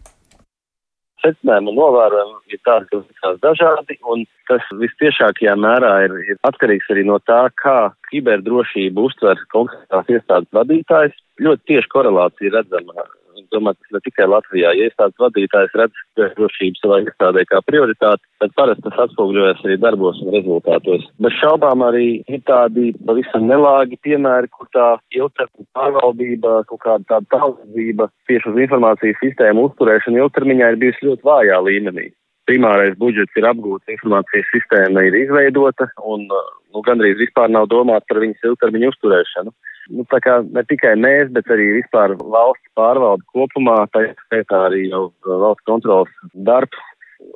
secinājumi 1.26 1.72
un 1.72 1.78
novērojumi 1.80 2.54
ir 2.54 2.62
tādi, 2.68 2.88
ka 2.92 3.02
likās 3.02 3.42
dažādi, 3.42 3.98
un 4.14 4.24
tas 4.50 4.72
vistiešākajā 4.80 5.58
mērā 5.58 5.92
ir, 6.06 6.16
ir 6.30 6.40
atkarīgs 6.48 6.88
arī 6.94 7.06
no 7.10 7.18
tā, 7.26 7.42
kā 7.62 7.76
kiberdrošību 8.12 9.08
uztver 9.10 9.42
konkrētās 9.54 10.10
iestādes 10.16 10.52
vadītājs. 10.56 11.16
Ļoti 11.42 11.72
tieši 11.72 11.92
korelācija 11.92 12.54
redzama 12.54 13.06
Es 13.36 13.44
domāju, 13.52 13.76
tas 13.80 13.96
ne 13.96 14.00
tikai 14.04 14.26
Latvijā. 14.32 14.72
Ja 14.76 14.88
iestādes 14.88 15.20
vadītājs 15.20 15.74
redz 15.76 16.02
drošību 16.38 16.80
savā 16.80 17.00
iestādē 17.04 17.44
kā 17.50 17.60
prioritāti, 17.68 18.24
tad 18.40 18.54
parasti 18.56 18.84
tas 18.86 19.00
atspoguļojas 19.06 19.64
arī 19.66 19.76
darbos 19.82 20.20
un 20.24 20.32
rezultātos. 20.34 21.06
Bez 21.22 21.36
šaubām 21.40 21.84
arī 21.86 22.08
ir 22.32 22.42
tādi 22.48 22.92
pavisam 23.08 23.48
nelāgi 23.50 24.00
piemēri, 24.06 24.52
kur 24.56 24.70
tā 24.76 24.88
ilgtermiņa 25.12 25.68
pārvaldība, 25.76 26.60
kaut 26.70 26.84
kāda 26.84 27.10
tāda 27.12 27.32
tālredzība 27.36 28.08
tieši 28.30 28.52
uz 28.52 28.62
informācijas 28.66 29.20
sistēmu 29.24 29.68
uzturēšanu 29.70 30.24
ilgtermiņā 30.24 30.72
ir 30.72 30.80
bijusi 30.84 31.10
ļoti 31.10 31.28
vājā 31.32 31.60
līmenī 31.68 32.12
primārais 32.46 32.94
budžets 32.98 33.34
ir 33.38 33.46
apgūts, 33.48 33.90
informācijas 33.90 34.46
sistēma 34.52 35.02
ir 35.08 35.16
izveidota 35.18 35.88
un 36.06 36.28
nu, 36.30 36.82
gandrīz 36.86 37.18
vispār 37.18 37.50
nav 37.50 37.66
domāts 37.72 38.06
par 38.06 38.20
viņas 38.22 38.46
ilgtermiņu 38.50 38.92
uzturēšanu. 38.92 39.54
Nu, 39.92 40.02
tā 40.10 40.18
kā 40.22 40.40
ne 40.42 40.62
tikai 40.66 40.96
mēs, 40.98 41.30
bet 41.34 41.46
arī 41.52 41.68
vispār 41.78 42.16
valsts 42.18 42.72
pārvalde 42.78 43.22
kopumā, 43.34 43.84
tā 43.94 44.08
skaitā 44.26 44.66
arī 44.68 44.88
jau 44.88 45.08
valsts 45.24 45.66
kontrolas 45.68 46.10
darbs, 46.48 46.80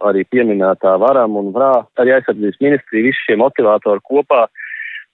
arī 0.06 0.24
pieminētā 0.32 0.96
varam 1.02 1.36
un 1.40 1.52
vrā, 1.54 1.72
arī 2.02 2.16
aizsardzības 2.16 2.58
ministrija, 2.62 3.06
visi 3.06 3.26
šie 3.28 3.38
motivātori 3.40 4.02
kopā 4.08 4.48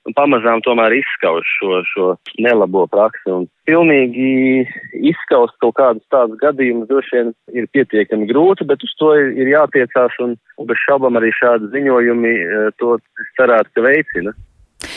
un 0.07 0.15
pamazām 0.15 0.63
tomēr 0.65 0.95
izskauž 1.01 1.47
šo, 1.59 1.81
šo 1.91 2.09
nelabo 2.43 2.87
praksi. 2.91 3.27
Un 3.33 3.47
pilnīgi 3.69 4.65
izskaust 5.11 5.57
kaut 5.63 5.77
kādus 5.81 6.07
tādus 6.15 6.39
gadījumus 6.43 6.89
droši 6.91 7.19
vien 7.19 7.33
ir 7.59 7.69
pietiekami 7.75 8.29
grūti, 8.31 8.67
bet 8.71 8.85
uz 8.87 8.95
to 9.01 9.13
ir, 9.19 9.33
ir 9.37 9.53
jātiecās 9.57 10.19
un, 10.25 10.37
un 10.57 10.71
bez 10.71 10.83
šaubām 10.87 11.19
arī 11.19 11.33
šādi 11.37 11.73
ziņojumi 11.75 12.35
eh, 12.37 12.69
to 12.81 12.97
cerētu, 13.41 13.75
ka 13.75 13.87
veicina. 13.89 14.37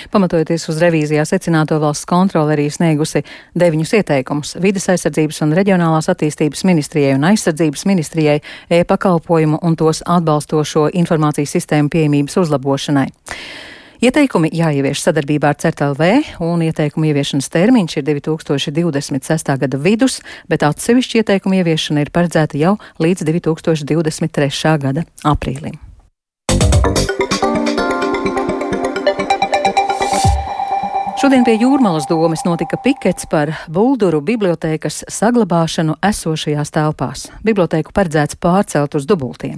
Pamatojoties 0.09 0.65
uz 0.71 0.79
revīzijā 0.81 1.21
secināto 1.29 1.77
valsts 1.81 2.07
kontroli 2.09 2.55
arī 2.55 2.67
sniegusi 2.73 3.21
deviņus 3.59 3.95
ieteikumus 3.99 4.55
vides 4.61 4.89
aizsardzības 4.89 5.43
un 5.45 5.53
reģionālās 5.57 6.09
attīstības 6.09 6.65
ministrijai 6.65 7.13
un 7.17 7.27
aizsardzības 7.29 7.85
ministrijai 7.89 8.39
e-pakalpojumu 8.79 9.61
un 9.61 9.77
tos 9.77 10.01
atbalstošo 10.05 10.87
informācijas 10.97 11.53
sistēmu 11.57 11.93
pieejamības 11.93 12.39
uzlabošanai. 12.41 13.09
Ieteikumi 13.99 14.47
jāievieš 14.55 15.01
sadarbībā 15.03 15.49
ar 15.51 15.57
CERTLV, 15.59 16.05
un 16.47 16.61
ieteikumu 16.63 17.09
ieviešanas 17.09 17.51
termiņš 17.51 17.97
ir 17.99 18.05
2026. 18.07 19.51
gada 19.59 19.81
vidus, 19.83 20.21
bet 20.47 20.63
atsevišķi 20.63 21.19
ieteikumu 21.19 21.59
ieviešana 21.59 22.07
ir 22.07 22.13
paredzēta 22.15 22.57
jau 22.61 22.77
līdz 23.03 23.27
2023. 23.27 24.77
gada 24.79 25.03
aprīlim. 25.27 25.75
Šodien 31.19 31.41
pie 31.43 31.57
Jūrmalas 31.59 32.05
domas 32.07 32.45
notika 32.47 32.77
pikets 32.79 33.25
par 33.27 33.49
Bulduru 33.67 34.21
bibliotēkas 34.23 35.01
saglabāšanu 35.11 35.97
esošajās 36.07 36.71
telpās. 36.71 37.25
Bibliotēku 37.43 37.91
paredzēts 37.91 38.37
pārcelt 38.39 38.95
uz 38.95 39.03
dubultiem. 39.09 39.57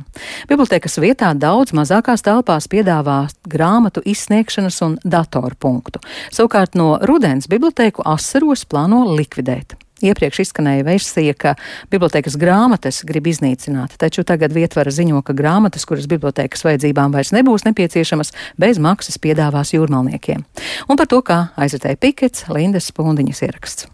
Bibliotēkas 0.50 0.98
vietā 1.04 1.30
daudz 1.38 1.76
mazākās 1.78 2.26
telpās 2.26 2.66
piedāvā 2.66 3.20
grāmatu 3.46 4.02
izsniegšanas 4.02 4.82
un 4.88 4.98
datoru 5.06 5.54
punktu. 5.54 6.02
Savukārt 6.34 6.74
no 6.74 6.96
rudens 7.06 7.46
bibliotēku 7.46 8.10
asaros 8.10 8.66
plāno 8.66 9.06
likvidēt. 9.14 9.78
Iepriekš 10.02 10.42
izskanēja 10.46 10.86
versija, 10.88 11.36
ka 11.38 11.54
bibliotekas 11.94 12.38
grāmatas 12.42 13.04
grib 13.08 13.30
iznīcināt, 13.30 13.94
taču 14.02 14.26
tagad 14.28 14.54
vietvara 14.56 14.94
ziņo, 14.94 15.22
ka 15.26 15.36
grāmatas, 15.38 15.86
kuras 15.90 16.10
bibliotekas 16.10 16.66
vajadzībām 16.66 17.14
vairs 17.14 17.34
nebūs 17.36 17.68
nepieciešamas, 17.70 18.34
bez 18.62 18.82
maksas 18.82 19.22
piedāvās 19.22 19.76
jūrmalniekiem. 19.76 20.44
Un 20.90 20.98
par 21.00 21.10
to, 21.12 21.22
kā 21.26 21.40
aizritēja 21.60 22.02
pikets, 22.02 22.48
Lindas 22.50 22.90
Spundiņas 22.90 23.46
ieraksts. 23.46 23.88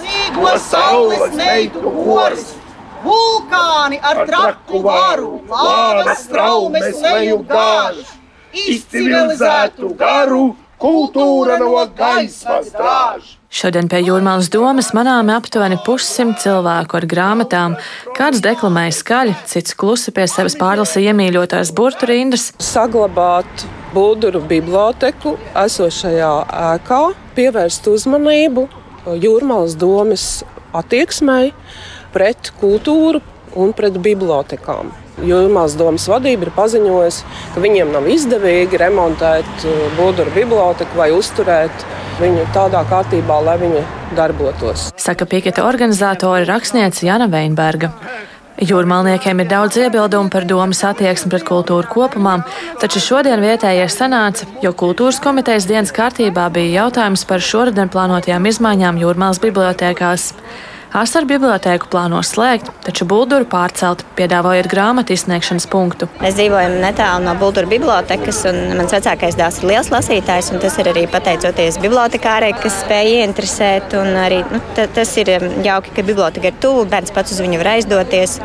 Līgo 0.00 0.56
saules 0.64 1.36
meitu 1.36 1.92
horis! 1.92 2.52
Vulkāni 3.02 3.98
ar 3.98 4.20
traku 4.28 4.78
varu, 4.84 5.40
lāvas 5.50 6.22
traumes 6.30 7.00
leju 7.02 7.40
gāž, 7.48 7.98
izcivilizētu 8.54 9.90
garu, 9.98 10.44
kultūra 10.78 11.58
no 11.58 11.82
gaismas 11.98 12.70
drāž. 12.76 13.41
Šodien 13.52 13.84
pie 13.84 13.98
Jūrmālas 14.00 14.46
domas 14.48 14.86
manāmi 14.96 15.34
aptuveni 15.34 15.76
pussimt 15.84 16.38
cilvēku 16.40 16.96
ar 16.96 17.04
grāmatām. 17.04 17.74
Kāds 18.16 18.40
deklamēja 18.40 18.94
skaļi, 18.96 19.34
cits 19.50 19.76
klusi 19.76 20.08
pie 20.16 20.24
sevis 20.24 20.56
pārlasa 20.56 21.02
iemīļotās 21.04 21.74
burtu 21.76 22.08
rindas. 22.08 22.46
Saglabāt 22.64 23.66
Bulduru 23.92 24.40
biblioteku 24.48 25.34
esošajā 25.66 26.32
ēkā, 26.72 27.02
pievērst 27.36 27.92
uzmanību 27.92 28.64
Jūrmālas 29.20 29.76
domas 29.76 30.26
attieksmei 30.72 31.52
pret 32.16 32.54
kultūru 32.56 33.20
un 33.52 33.76
pret 33.76 34.00
bibliotekām. 34.00 34.94
Jūrmālas 35.28 35.76
domas 35.76 36.08
vadība 36.08 36.48
ir 36.48 36.56
paziņojusi, 36.56 37.28
ka 37.52 37.60
viņiem 37.60 37.92
nav 37.92 38.08
izdevīgi 38.08 38.80
remontēt 38.80 39.66
Bulduru 39.98 40.32
biblioteku 40.40 40.96
vai 40.96 41.12
uzturēt 41.12 41.84
viņu 42.22 42.44
tādā 42.54 42.82
kārtībā, 42.88 43.38
lai 43.44 43.56
viņi 43.62 43.82
darbotos. 44.16 44.90
Saka 45.00 45.26
piketa 45.26 45.66
organizatori 45.66 46.46
rakstniece 46.48 47.06
Jana 47.06 47.28
Veinberga. 47.32 47.92
Jūrmalniekiem 48.62 49.40
ir 49.42 49.48
daudz 49.48 49.78
iebildumu 49.80 50.30
par 50.30 50.44
domas 50.46 50.82
attieksmi 50.86 51.32
pret 51.32 51.44
kultūru 51.48 51.88
kopumā, 51.90 52.34
taču 52.82 53.00
šodien 53.02 53.40
vietējie 53.42 53.88
sanāca, 53.90 54.46
jo 54.62 54.74
kultūras 54.76 55.18
komitejas 55.24 55.66
dienas 55.66 55.90
kārtībā 55.96 56.46
bija 56.52 56.84
jautājums 56.84 57.24
par 57.26 57.42
šoruden 57.42 57.90
plānotajām 57.90 58.46
izmaiņām 58.52 59.00
Jūrmālas 59.02 59.40
bibliotekās. 59.42 60.34
Asaru 60.92 61.24
bibliotēku 61.24 61.88
plāno 61.88 62.18
slēgt, 62.20 62.66
taču 62.84 63.06
Bulduru 63.08 63.46
pārcelt, 63.48 64.02
piedāvājot 64.18 64.66
grāmatu 64.68 65.14
izsniegšanas 65.14 65.64
punktu. 65.72 66.04
Mēs 66.20 66.34
dzīvojam 66.36 66.74
netālu 66.82 67.24
no 67.24 67.32
Bulduru 67.40 67.70
bibliotekas, 67.70 68.42
un 68.50 68.58
mans 68.76 68.92
vecākais 68.92 69.38
dēls 69.38 69.62
ir 69.62 69.70
liels 69.70 69.88
lasītājs, 69.94 70.50
tas 70.60 70.76
ir 70.82 70.90
arī 70.92 71.06
pateicoties 71.08 71.80
bibliotekārai, 71.80 72.52
kas 72.60 72.82
spēja 72.82 73.22
ieinteresēt. 73.22 73.96
Arī, 74.20 74.42
nu, 74.52 74.60
tas 74.76 75.16
ir 75.22 75.32
um, 75.38 75.48
jauki, 75.64 75.94
ka 75.96 76.04
biblioteka 76.12 76.52
ir 76.52 76.60
tuvu, 76.60 76.84
bērns 76.92 77.16
pats 77.16 77.32
uz 77.32 77.40
viņu 77.40 77.62
var 77.62 77.72
aizdoties. 77.78 78.36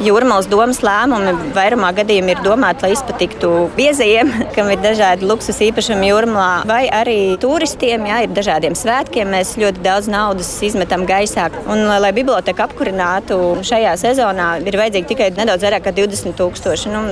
Jūrmālas 0.00 0.46
domas 0.48 0.78
lēmumi 0.80 1.34
vairumā 1.52 1.90
gadījumā 1.98 2.32
ir 2.32 2.38
domāti, 2.40 2.86
lai 2.86 2.94
izpatiktu 2.94 3.50
biezajiem, 3.76 4.30
kam 4.54 4.70
ir 4.72 4.80
dažādi 4.80 5.28
luksus 5.28 5.60
īpašumi 5.66 6.08
jūrmālā, 6.08 6.62
vai 6.70 6.86
arī 6.88 7.18
turistiem, 7.42 8.08
jā, 8.08 8.22
ir 8.24 8.32
dažādiem 8.32 8.76
svētkiem. 8.78 9.28
Mēs 9.36 9.58
ļoti 9.60 9.84
daudz 9.84 10.08
naudas 10.08 10.48
izmetam 10.64 11.04
gaisā. 11.08 11.50
Un, 11.68 11.84
lai 12.00 12.14
biblioteka 12.16 12.64
apkurinātu 12.70 13.60
šajā 13.68 13.92
sezonā, 14.00 14.54
ir 14.64 14.80
vajadzīgi 14.80 15.12
tikai 15.12 15.32
nedaudz 15.36 15.68
vairāk 15.68 15.90
kā 15.90 15.96
20 16.00 16.38
tūkstoši. 16.40 16.94
Nu, 16.96 17.04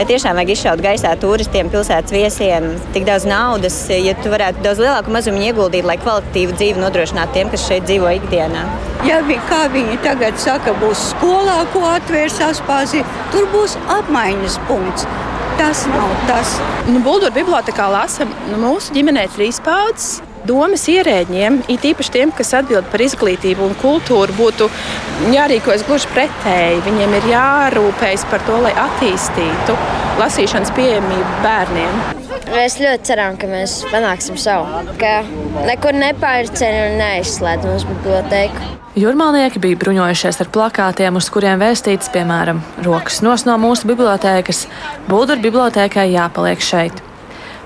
Vai 0.00 0.04
tiešām 0.06 0.38
vajag 0.38 0.52
izšaut 0.54 0.80
gaisā 0.80 1.10
turistiem, 1.20 1.68
pilsētas 1.68 2.14
viesiem 2.14 2.70
tik 2.94 3.04
daudz 3.04 3.26
naudas, 3.28 3.74
ja 3.90 4.14
tu 4.22 4.30
varētu 4.32 4.62
daudz 4.64 4.80
lielāku 4.80 5.12
mazumu 5.12 5.42
ieguldīt, 5.44 5.84
lai 5.84 5.98
kvalitatīvu 6.00 6.54
dzīvi 6.56 6.80
nodrošinātu 6.80 7.34
tiem, 7.34 7.50
kas 7.52 7.66
šeit 7.66 7.84
dzīvo 7.84 8.14
ikdienā? 8.20 8.62
Ja 9.04 9.18
kā 9.50 9.60
viņi 9.72 9.98
tagad 10.04 10.40
saka, 10.40 10.72
būs 10.80 11.10
skolā, 11.10 11.58
ko 11.74 11.82
atvērsās 12.00 12.64
pāzi, 12.66 13.04
tur 13.30 13.46
būs 13.54 13.76
apmaiņas 14.00 14.58
punkts. 14.68 15.06
Tas 15.60 15.84
nav 15.92 16.10
tas. 16.28 16.56
Nu, 16.88 17.02
Buldoru 17.04 17.34
bibliotekā 17.36 17.90
lasam 17.92 18.32
nu, 18.48 18.58
mūsu 18.62 18.96
ģimenē 18.96 19.28
trīs 19.36 19.60
paudzes 19.62 20.20
domas 20.48 20.86
ierēģiem, 20.88 21.60
it 21.68 21.84
īpaši 21.84 22.14
tiem, 22.14 22.32
kas 22.32 22.54
atbild 22.56 22.88
par 22.92 23.02
izglītību 23.04 23.66
un 23.66 23.76
kultūru, 23.82 24.36
būtu 24.38 24.70
jārīkojas 25.34 25.84
gluži 25.88 26.08
pretēji. 26.14 26.80
Viņiem 26.88 27.18
ir 27.20 27.30
jārūpējas 27.34 28.26
par 28.32 28.44
to, 28.48 28.56
lai 28.64 28.72
attīstītu 28.86 29.76
lasīšanas 30.20 30.74
pieejamību 30.76 31.38
bērniem. 31.44 32.04
Mēs 32.48 32.78
ļoti 32.80 33.10
ceram, 33.10 33.36
ka 33.40 33.48
mēs 33.50 33.80
panāksim 33.90 34.38
savu. 34.40 34.84
Ka 35.00 35.20
nekur 35.68 35.96
nepārceļam 35.96 36.94
un 36.94 37.02
neizslēdzam 37.02 37.76
uz 37.76 37.84
bibliotēku. 37.88 38.70
Jūrmālieki 38.98 39.60
bija 39.62 39.78
bruņojušies 39.78 40.40
ar 40.42 40.48
plakātiem, 40.50 41.20
uz 41.20 41.28
kuriem 41.30 41.60
vēstīts, 41.62 42.10
piemēram, 42.10 42.58
rokas 42.82 43.20
nos 43.22 43.46
no 43.46 43.54
mūsu 43.62 43.86
bibliotēkas, 43.92 44.64
Buldur 45.06 45.38
bibliotēkai 45.44 46.08
jāpaliek 46.10 46.64
šeit. 46.64 47.04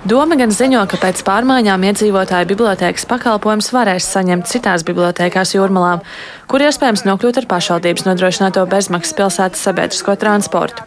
Doma 0.05 0.37
gan 0.37 0.51
ziņo, 0.53 0.83
ka 0.85 0.99
pēc 1.01 1.23
pārmaiņām 1.25 1.85
iedzīvotāji 1.89 2.51
bibliotēkas 2.51 3.07
pakalpojumus 3.09 3.71
varēs 3.73 4.05
saņemt 4.13 4.51
citās 4.51 4.83
bibliotēkās 4.85 5.55
jūrmalā, 5.55 5.95
kur 6.45 6.61
iespējams 6.61 7.07
nokļūt 7.09 7.41
ar 7.41 7.47
pašvaldības 7.49 8.05
nodrošināto 8.05 8.67
bezmaksas 8.69 9.17
pilsētas 9.17 9.63
sabiedrisko 9.65 10.19
transportu. 10.21 10.85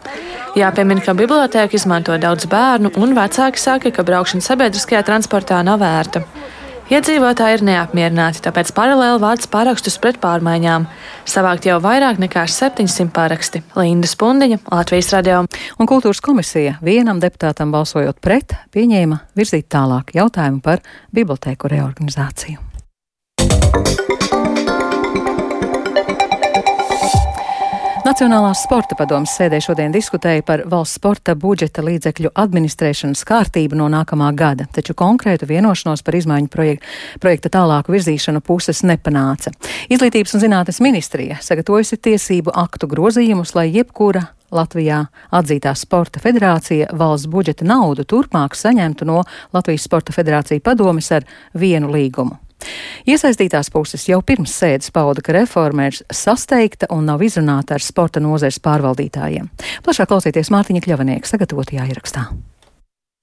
Jāpiemina, 0.62 1.02
ka 1.02 1.18
bibliotēku 1.18 1.80
izmanto 1.80 2.14
daudz 2.22 2.46
bērnu, 2.52 2.94
un 3.02 3.18
vecāki 3.18 3.58
saka, 3.58 3.90
ka 3.90 4.06
braukšana 4.06 4.46
sabiedriskajā 4.46 5.02
transportā 5.10 5.64
nav 5.66 5.82
vērta. 5.82 6.22
Iedzīvotāji 6.88 7.58
ir 7.58 7.64
neapmierināti, 7.68 8.40
tāpēc 8.46 8.70
paralēli 8.72 9.20
vāc 9.20 9.44
parakstus 9.52 9.98
pret 10.00 10.22
pārmaiņām. 10.24 10.86
Savākt 11.28 11.68
jau 11.68 11.82
vairāk 11.84 12.22
nekā 12.24 12.46
700 12.48 13.12
paraksti. 13.12 13.60
Linda 13.76 14.08
Spundiņa, 14.08 14.62
Latvijas 14.72 15.12
radio. 15.18 15.42
Un 15.76 15.90
kultūras 15.90 16.24
komisija 16.24 16.78
vienam 16.80 17.20
deputātam 17.20 17.76
balsojot 17.76 18.22
pret, 18.24 18.56
pieņēma 18.72 19.20
virzīt 19.36 19.68
tālāk 19.76 20.16
jautājumu 20.16 20.64
par 20.64 20.80
bibliotēku 21.12 21.76
reorganizāciju. 21.76 22.64
Nacionālās 28.08 28.62
sporta 28.64 28.96
padomas 28.96 29.34
sēdē 29.36 29.58
šodien 29.60 29.92
diskutēja 29.92 30.40
par 30.48 30.62
valsts 30.72 30.96
sporta 30.96 31.34
budžeta 31.36 31.84
līdzekļu 31.84 32.30
administrēšanas 32.40 33.26
kārtību 33.28 33.76
no 33.76 33.90
nākamā 33.92 34.30
gada, 34.38 34.64
taču 34.72 34.96
konkrētu 34.96 35.50
vienošanos 35.50 36.06
par 36.08 36.16
izmaiņu 36.16 36.48
projektu, 36.54 36.88
projekta 37.20 37.52
tālāku 37.58 37.92
virzīšanu 37.98 38.40
puses 38.48 38.80
nepanāca. 38.88 39.52
Izglītības 39.92 40.38
un 40.38 40.46
zinātnes 40.46 40.80
ministrija 40.86 41.42
sagatavojusi 41.44 42.00
tiesību 42.08 42.56
aktu 42.56 42.88
grozījumus, 42.96 43.52
lai 43.60 43.68
jebkura 43.76 44.30
Latvijā 44.56 45.04
atzītā 45.36 45.76
sporta 45.76 46.24
federācija 46.24 46.94
valsts 46.96 47.28
budžeta 47.28 47.68
naudu 47.68 48.08
turpmāk 48.08 48.56
saņemtu 48.56 49.12
no 49.12 49.26
Latvijas 49.52 49.84
Sporta 49.84 50.16
federācija 50.16 50.64
padomis 50.64 51.12
ar 51.12 51.28
vienu 51.52 51.92
līgumu. 51.92 52.40
Iesaistītās 53.08 53.70
puses 53.72 54.08
jau 54.10 54.20
pirms 54.26 54.56
sēdes 54.60 54.92
pauda, 54.94 55.24
ka 55.24 55.36
reforma 55.36 55.88
ir 55.92 56.02
sasteigta 56.12 56.90
un 56.94 57.08
nav 57.08 57.24
izrunāta 57.24 57.78
ar 57.78 57.86
sporta 57.86 58.24
nozares 58.24 58.60
pārvaldītājiem. 58.64 59.50
Plašāk 59.86 60.12
klausieties 60.12 60.52
Mārtiņa 60.54 60.84
Kļavanieka 60.84 61.36
sagatavotajā 61.36 61.88
ierakstā. 61.94 62.28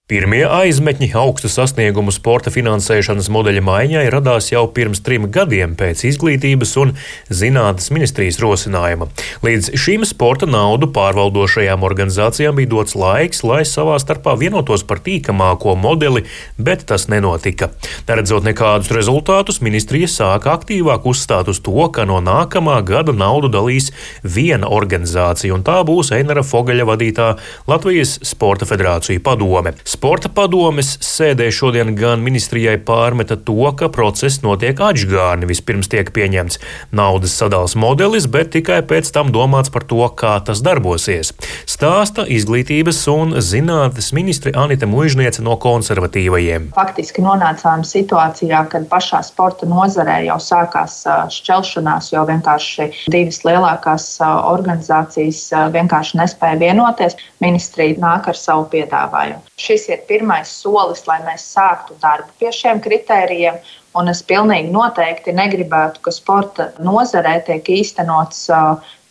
Pirmie 0.05 0.43
aizmetņi 0.45 1.07
augstu 1.17 1.49
sasniegumu 1.49 2.13
sporta 2.13 2.51
finansēšanas 2.53 3.31
modeļa 3.33 3.61
maiņai 3.65 4.03
radās 4.13 4.51
jau 4.51 4.67
pirms 4.77 4.99
trim 5.01 5.31
gadiem 5.33 5.73
pēc 5.81 6.03
izglītības 6.11 6.75
un 6.83 6.91
zinātnes 7.33 7.89
ministrijas 7.89 8.37
rosinājuma. 8.43 9.07
Līdz 9.47 9.71
šim 9.81 10.05
sporta 10.05 10.45
naudu 10.45 10.91
pārvaldošajām 10.93 11.87
organizācijām 11.89 12.59
bija 12.59 12.71
dots 12.75 12.93
laiks, 13.01 13.41
lai 13.49 13.63
savā 13.65 13.95
starpā 14.03 14.35
vienotos 14.43 14.85
par 14.85 15.01
tīkamāko 15.07 15.73
modeli, 15.81 16.27
bet 16.61 16.85
tas 16.93 17.09
nenotika. 17.09 17.71
Neredzot 18.05 18.45
nekādus 18.45 18.93
rezultātus, 18.93 19.63
ministrija 19.65 20.13
sāka 20.13 20.53
aktīvāk 20.59 21.09
uzstāt 21.09 21.49
uz 21.49 21.63
to, 21.65 21.89
ka 21.89 22.05
no 22.05 22.21
nākamā 22.21 22.77
gada 22.85 23.17
naudu 23.17 23.49
dalīs 23.57 23.89
viena 24.21 24.69
organizācija, 24.69 25.57
un 25.57 25.65
tā 25.65 25.81
būs 25.81 26.13
Einara 26.13 26.45
Fogaļa 26.45 26.91
vadītā 26.93 27.33
Latvijas 27.73 28.19
Sporta 28.35 28.69
federācija 28.69 29.25
padome. 29.25 29.73
Sporta 29.95 30.27
padomes 30.27 30.89
sēdē 31.07 31.47
šodien 31.55 31.93
gan 31.95 32.23
ministrijai 32.25 32.75
pārmeta 32.83 33.37
to, 33.39 33.69
ka 33.79 33.87
process 33.95 34.41
notiek 34.43 34.81
atžgāni. 34.83 35.47
Vispirms 35.47 35.87
tiek 35.93 36.09
pieņemts 36.17 36.59
naudas 36.91 37.37
sadals 37.39 37.77
modelis, 37.79 38.27
bet 38.27 38.51
tikai 38.57 38.81
pēc 38.91 39.13
tam 39.15 39.31
domāts 39.31 39.71
par 39.71 39.87
to, 39.87 40.01
kā 40.19 40.33
tas 40.43 40.65
darbosies. 40.67 41.31
Stāsta 41.71 42.25
izglītības 42.27 42.99
un 43.13 43.37
zinātnes 43.39 44.11
ministri 44.17 44.51
Anita 44.59 44.89
Mužniece 44.91 45.45
no 45.47 45.55
konservatīvajiem. 45.63 46.73
Faktiski 46.75 47.23
nonācām 47.23 47.87
situācijā, 47.87 48.65
kad 48.75 48.91
pašā 48.91 49.23
sporta 49.29 49.71
nozarē 49.71 50.25
jau 50.27 50.41
sākās 50.43 51.05
šķelšanās, 51.39 52.11
jo 52.17 52.27
vienkārši 52.33 52.91
divas 53.15 53.45
lielākās 53.47 54.11
organizācijas 54.27 55.47
vienkārši 55.79 56.19
nespēja 56.25 56.61
vienoties. 56.67 57.15
Ministrija 57.45 58.01
nāk 58.03 58.33
ar 58.35 58.43
savu 58.43 58.67
piedāvājumu. 58.75 59.45
Šis 59.55 59.84
šis 59.85 59.93
ir 59.93 60.05
pirmais 60.09 60.49
solis, 60.49 61.05
lai 61.07 61.21
mēs 61.25 61.45
sāktu 61.55 61.97
darbu 62.01 62.33
pie 62.41 62.53
šiem 62.53 62.81
kritērijiem. 62.81 63.59
Un 63.95 64.09
es 64.09 64.23
pilnīgi 64.27 64.73
noteikti 64.73 65.35
negribētu, 65.37 66.01
ka 66.03 66.11
sporta 66.11 66.73
nozarē 66.83 67.37
tiek 67.47 67.69
īstenots 67.69 68.49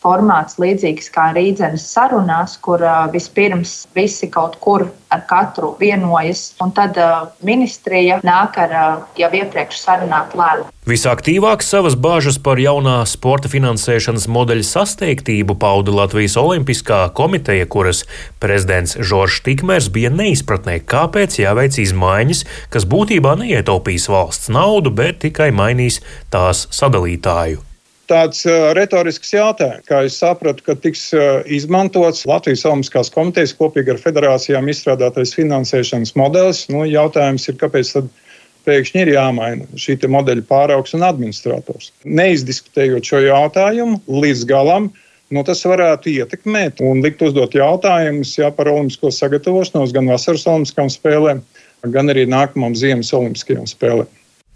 formāts 0.03 0.59
līdzīgs 0.61 1.09
kā 1.13 1.29
rīdzenes 1.37 1.85
sarunās, 1.95 2.57
kur 2.63 2.83
vispirms 3.13 3.83
visi 3.95 4.29
kaut 4.31 4.59
kur 4.63 4.87
ar 5.13 5.23
katru 5.29 5.73
vienojas, 5.79 6.51
un 6.63 6.73
tad 6.75 6.97
ministrija 7.45 8.19
nāk 8.25 8.57
ar 8.61 8.75
jau 9.19 9.29
iepriekš 9.29 9.81
sarunātu 9.83 10.39
lēmumu. 10.41 10.69
Visaktīvāk 10.89 11.63
savas 11.63 11.95
bāžas 11.95 12.35
par 12.43 12.59
jaunā 12.59 12.97
sporta 13.07 13.47
finansēšanas 13.51 14.27
modeļa 14.27 14.65
sasteigtību 14.67 15.55
pauda 15.61 15.93
Latvijas 15.95 16.35
Olimpiskā 16.41 17.05
komiteja, 17.15 17.69
kuras 17.71 18.03
prezidents 18.43 18.97
Žoržs 18.99 19.45
Tikmērs 19.47 19.87
bija 19.95 20.11
neizpratnē, 20.11 20.81
kāpēc 20.83 21.39
jāveic 21.39 21.79
izmaiņas, 21.85 22.43
kas 22.73 22.89
būtībā 22.89 23.37
neietaupīs 23.45 24.09
valsts 24.11 24.51
naudu, 24.51 24.91
bet 24.91 25.23
tikai 25.23 25.53
mainīs 25.55 26.01
tās 26.33 26.67
sadalītāju 26.75 27.63
tāds 28.11 28.43
retorisks 28.77 29.31
jautājums. 29.33 29.85
Kā 29.87 30.03
es 30.07 30.17
sapratu, 30.19 30.63
ka 30.65 30.75
tiks 30.79 31.09
izmantots 31.51 32.25
Latvijas 32.29 32.65
Olimpiskās 32.69 33.11
komitejas 33.13 33.55
kopīgi 33.57 33.95
ar 33.95 34.01
federācijām 34.01 34.67
izstrādātais 34.71 35.35
finansēšanas 35.37 36.15
modelis. 36.19 36.65
Nu, 36.71 36.83
jautājums 36.89 37.47
ir, 37.49 37.57
kāpēc 37.61 37.93
tad 37.95 38.11
pēkšņi 38.67 39.01
ir 39.03 39.13
jāmaina 39.15 39.79
šī 39.79 39.97
modeļa 40.11 40.45
pāraugs 40.49 40.95
un 40.97 41.05
administrators. 41.07 41.91
Neizdiskutējot 42.03 43.07
šo 43.07 43.21
jautājumu 43.25 43.99
līdz 44.07 44.45
galam, 44.49 44.89
nu, 45.33 45.43
tas 45.47 45.63
varētu 45.67 46.11
ietekmēt 46.13 46.83
un 46.85 47.03
likt 47.03 47.23
uzdot 47.25 47.55
jautājumus 47.57 48.35
jā, 48.39 48.51
par 48.55 48.71
olimpisko 48.71 49.11
sagatavošanos 49.11 49.95
gan 49.95 50.11
vasaras 50.11 50.47
olimpiskām 50.47 50.91
spēlēm, 50.93 51.43
gan 51.93 52.13
arī 52.13 52.27
nākamajām 52.29 52.77
ziemas 52.79 53.11
olimpiskajām 53.15 53.67
spēlēm. 53.69 54.11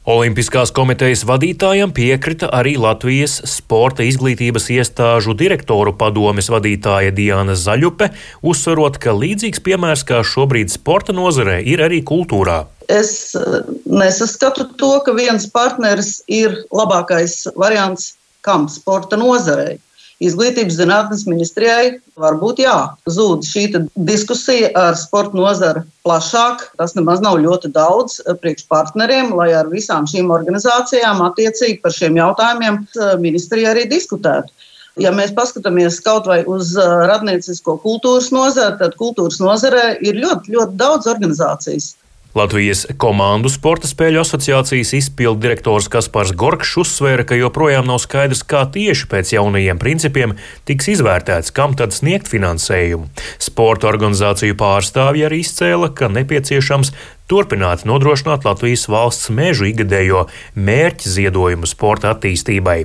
Olimpiskās 0.07 0.69
komitejas 0.71 1.25
vadītājam 1.27 1.91
piekrita 1.91 2.47
arī 2.55 2.77
Latvijas 2.79 3.41
sporta 3.51 4.05
izglītības 4.07 4.69
iestāžu 4.71 5.33
direktoru 5.35 5.91
padomes 5.99 6.47
vadītāja 6.47 7.11
Diana 7.11 7.57
Zaļupe, 7.59 8.07
uzsverot, 8.39 9.01
ka 9.03 9.11
līdzīgs 9.11 9.59
piemērs 9.65 10.05
kā 10.07 10.21
šobrīd 10.23 10.71
sporta 10.71 11.11
nozarē 11.11 11.57
ir 11.59 11.83
arī 11.83 11.99
kultūrā. 12.07 12.61
Es 12.87 13.35
eh, 13.35 13.57
nesaskatu 13.83 14.69
to, 14.79 14.93
ka 15.03 15.11
viens 15.17 15.49
partneris 15.51 16.21
ir 16.31 16.55
labākais 16.71 17.41
variants 17.59 18.13
kam 18.47 18.69
sporta 18.71 19.19
nozarei. 19.19 19.75
Izglītības 20.17 20.79
zinātnes 20.79 21.27
ministrijai 21.29 21.99
varbūt 22.17 22.63
jā, 22.63 22.75
zūd 23.05 23.45
šī 23.45 23.65
diskusija 24.07 24.71
ar 24.73 24.95
sporta 24.97 25.37
nozari 25.37 25.83
plašāk. 26.07 26.63
Tas 26.79 26.95
nemaz 26.97 27.21
nav 27.21 27.37
ļoti 27.43 27.69
daudz 27.75 28.17
priekš 28.41 28.65
partneriem, 28.71 29.29
lai 29.37 29.51
ar 29.53 29.69
visām 29.69 30.09
šīm 30.09 30.33
organizācijām 30.33 31.21
attiecīgi 31.27 31.77
par 31.83 31.93
šiem 31.93 32.17
jautājumiem 32.17 32.81
ministrija 33.21 33.75
arī 33.75 33.85
diskutētu. 33.91 34.49
Ja 34.97 35.11
mēs 35.13 35.35
paskatāmies 35.37 35.99
kaut 36.01 36.25
vai 36.25 36.39
uz 36.49 36.73
radniecisko 36.81 37.77
kultūras 37.83 38.31
nozari, 38.33 38.79
tad 38.81 38.97
kultūras 38.97 39.37
nozarē 39.37 39.99
ir 40.01 40.17
ļoti, 40.17 40.55
ļoti 40.57 40.79
daudz 40.81 41.05
organizācijas. 41.13 41.91
Latvijas 42.37 42.83
komandu 43.01 43.49
sporta 43.49 43.89
spēļu 43.89 44.21
asociācijas 44.21 44.91
izpildu 44.97 45.41
direktors 45.47 45.87
Kaspars 45.89 46.35
Gorkšs 46.37 46.75
uzsvēra, 46.83 47.25
ka 47.25 47.37
joprojām 47.39 47.87
nav 47.89 47.97
skaidrs, 48.03 48.43
kā 48.45 48.61
tieši 48.73 49.09
pēc 49.09 49.33
jaunajiem 49.33 49.81
principiem 49.81 50.35
tiks 50.69 50.91
izvērtēts, 50.93 51.53
kam 51.57 51.73
tad 51.79 51.95
sniegt 51.97 52.29
finansējumu. 52.29 53.09
Sporta 53.41 53.89
organizāciju 53.89 54.57
pārstāvji 54.59 55.25
arī 55.25 55.41
izcēla, 55.41 55.89
ka 55.97 56.11
nepieciešams 56.13 56.93
turpināt 57.27 57.83
nodrošināt 57.87 58.45
Latvijas 58.47 58.87
valsts 58.91 59.29
mežu 59.33 59.67
ikgadējo 59.67 60.25
mērķu 60.55 61.11
ziedojumu 61.11 61.67
sporta 61.67 62.13
attīstībai. 62.15 62.77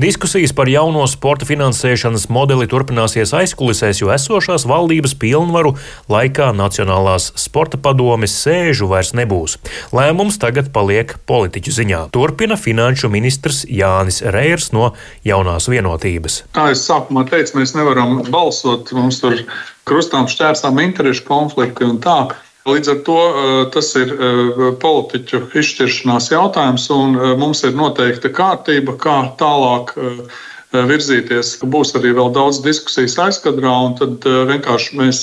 Diskusijas 0.00 0.52
par 0.56 0.68
jauno 0.68 1.06
sporta 1.08 1.48
finansēšanas 1.48 2.28
modeli 2.32 2.68
turpināsies 2.70 3.32
aizkulisēs, 3.36 4.02
jo 4.02 4.12
esošās 4.14 4.66
valdības 4.68 5.16
pilnvaru 5.20 5.74
laikā 6.12 6.50
Nacionālās 6.58 7.30
sporta 7.40 7.80
padomes 7.80 8.36
sēžu 8.44 8.90
vairs 8.92 9.14
nebūs. 9.16 9.56
Lēmums 9.96 10.40
tagad 10.40 10.68
paliek 10.74 11.16
politiķu 11.28 11.74
ziņā. 11.80 12.02
Turpina 12.14 12.58
finanšu 12.60 13.10
ministrs 13.12 13.64
Jānis 13.68 14.20
Reirs 14.22 14.70
no 14.76 14.92
jaunās 15.26 15.70
vienotības. 15.72 16.42
Kā 16.56 16.68
es 16.74 16.84
sākumā 16.88 17.24
teicu, 17.30 17.56
mēs 17.60 17.74
nevaram 17.78 18.20
balsot, 18.28 18.92
mums 18.96 19.22
tur 19.22 19.40
krustām 19.88 20.28
šķērsām 20.28 20.80
interešu 20.84 21.24
konflikti 21.28 21.88
un 21.88 22.02
tā. 22.04 22.18
Līdz 22.68 22.90
ar 22.92 22.98
to 23.06 23.16
eh, 23.28 23.62
tas 23.74 23.88
ir 23.96 24.10
eh, 24.12 24.60
politiķu 24.82 25.40
izšķiršanās 25.56 26.28
jautājums, 26.34 26.88
un 26.92 27.16
eh, 27.16 27.32
mums 27.40 27.64
ir 27.64 27.76
noteikta 27.78 28.30
kārtība, 28.34 28.96
kā 29.00 29.18
tālāk 29.40 29.94
virzīties. 30.68 31.54
Būs 31.72 31.94
arī 31.96 32.10
vēl 32.18 32.28
daudz 32.36 32.58
diskusijas 32.60 33.14
aizkadrā, 33.24 33.70
un 33.86 33.94
tad 33.96 34.26
vienkārši 34.50 34.98
mēs 35.00 35.22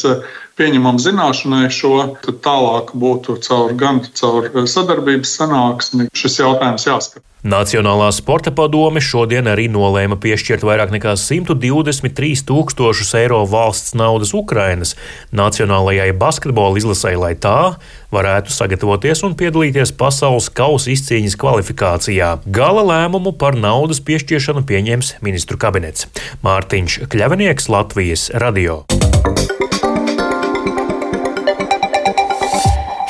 pieņemam 0.57 0.97
zināšanai 1.03 1.67
šo, 1.69 1.91
tad 2.25 2.39
tālāk 2.47 2.89
būtu 2.97 3.37
caur, 3.45 3.75
gan 3.77 4.01
caur 4.17 4.49
sadarbības 4.65 5.35
sanāksmi 5.37 6.09
šis 6.17 6.39
jautājums 6.41 6.89
jāskata. 6.89 7.21
Nacionālā 7.45 8.07
sporta 8.09 8.49
padome 8.49 8.97
šodien 9.05 9.45
arī 9.45 9.67
nolēma 9.69 10.15
piešķirt 10.17 10.63
vairāk 10.65 10.89
nekā 10.95 11.11
123 11.21 12.41
tūkstošus 12.49 13.11
eiro 13.19 13.43
valsts 13.45 13.93
naudas 13.93 14.31
Ukrainas 14.33 14.95
nacionālajai 15.29 16.09
basketbola 16.17 16.81
izlasē, 16.81 17.13
lai 17.21 17.35
tā 17.37 17.75
varētu 18.09 18.49
sagatavoties 18.49 19.21
un 19.27 19.37
piedalīties 19.37 19.93
pasaules 19.93 20.49
kausa 20.49 20.89
izcīņas 20.95 21.37
kvalifikācijā. 21.37 22.31
Gala 22.49 22.81
lēmumu 22.89 23.35
par 23.37 23.53
naudas 23.53 24.01
piešķiršanu 24.01 24.65
pieņems 24.65 25.19
ministru 25.21 25.61
kabinets. 25.61 26.09
Mārtiņš 26.41 27.03
Kļavinieks, 27.13 27.69
Latvijas 27.69 28.31
radio. 28.41 28.81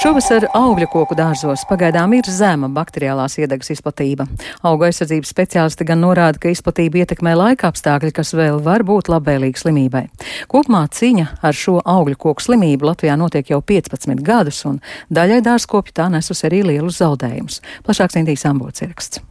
Šovasar 0.05 0.43
augļu 0.53 0.85
koku 0.93 1.15
dārzos 1.17 1.63
pagaidām 1.65 2.11
ir 2.13 2.27
zema 2.29 2.67
bakteriālās 2.69 3.39
iedegas 3.41 3.71
izplatība. 3.73 4.27
Auga 4.61 4.85
aizsardzības 4.91 5.33
speciālisti 5.33 5.87
gan 5.89 6.03
norāda, 6.05 6.37
ka 6.43 6.53
izplatība 6.53 7.01
ietekmē 7.01 7.33
laika 7.33 7.71
apstākļi, 7.73 8.13
kas 8.13 8.35
vēl 8.37 8.61
var 8.61 8.85
būt 8.85 9.09
labvēlīgi 9.09 9.63
slimībai. 9.63 10.05
Kopumā 10.51 10.85
cīņa 10.93 11.27
ar 11.41 11.57
šo 11.57 11.79
augļu 11.81 12.21
koku 12.21 12.51
slimību 12.51 12.93
Latvijā 12.93 13.17
notiek 13.17 13.49
jau 13.49 13.63
15 13.65 14.21
gadus, 14.21 14.61
un 14.69 14.77
daļai 15.09 15.41
dārzkopju 15.49 15.97
tā 15.97 16.11
nesus 16.13 16.45
arī 16.45 16.61
lielus 16.75 17.01
zaudējumus. 17.01 17.63
Plašāks 17.89 18.21
Indijas 18.21 18.45
ambots 18.45 18.85
ieraksts. 18.85 19.25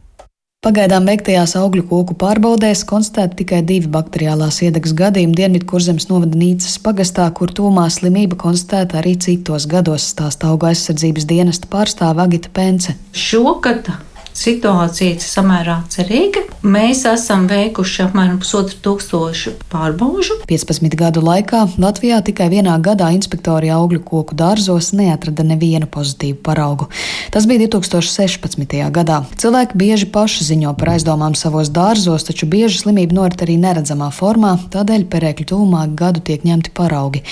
Pagaidām 0.65 1.05
veiktajās 1.05 1.51
augļu 1.59 1.83
koku 1.85 2.15
pārbaudēs 2.17 2.79
konstatēti 2.89 3.43
tikai 3.43 3.59
divi 3.69 3.85
bakteriālās 3.93 4.63
iedegas 4.65 4.95
gadījumi 4.97 5.37
Dienvidkurzemes 5.37 6.07
novada 6.09 6.39
Nīcas 6.41 6.79
pagastā, 6.81 7.27
kur 7.37 7.53
tūmā 7.53 7.83
slimība 7.93 8.39
konstatēta 8.41 8.97
arī 9.03 9.13
citos 9.21 9.67
gados, 9.69 10.07
stāsta 10.15 10.49
auga 10.49 10.71
aizsardzības 10.71 11.29
dienesta 11.29 11.69
pārstāve 11.69 12.25
Agita 12.25 12.49
Pence. 12.57 12.97
Šogad 13.13 13.91
situācija 14.35 15.15
ir 15.15 15.23
samērā 15.23 15.79
cerīga. 15.91 16.43
Mēs 16.65 17.03
esam 17.07 17.45
veikuši 17.49 18.03
apmēram 18.07 18.39
pusotru 18.41 18.77
tūkstošu 18.83 19.55
pārbaužu. 19.71 20.39
15 20.49 20.97
gadu 20.99 21.21
laikā 21.23 21.61
Latvijā 21.81 22.19
tikai 22.25 22.49
vienā 22.51 22.75
gadā 22.83 23.11
inspektori 23.15 23.71
augļu 23.73 24.01
koku 24.05 24.35
dārzos 24.37 24.91
neatrada 24.97 25.45
nevienu 25.45 25.87
pozitīvu 25.91 26.39
paraugu. 26.45 26.89
Tas 27.31 27.47
bija 27.47 27.67
2016. 27.69 28.75
gadā. 28.95 29.21
Cilvēki 29.39 29.79
bieži 29.79 30.09
paši 30.11 30.49
ziņo 30.49 30.73
par 30.79 30.95
aizdomām 30.95 31.37
savos 31.37 31.71
dārzos, 31.73 32.27
taču 32.27 32.49
bieži 32.49 32.81
slimība 32.83 33.15
norit 33.19 33.45
arī 33.45 33.59
neredzamā 33.61 34.09
formā, 34.15 34.55
tādēļ 34.73 35.07
perēkļu 35.11 35.47
tūmā 35.53 35.85
gadu 35.95 36.23
tiek 36.25 36.43
ņemti 36.47 36.73
paraugi. 36.75 37.23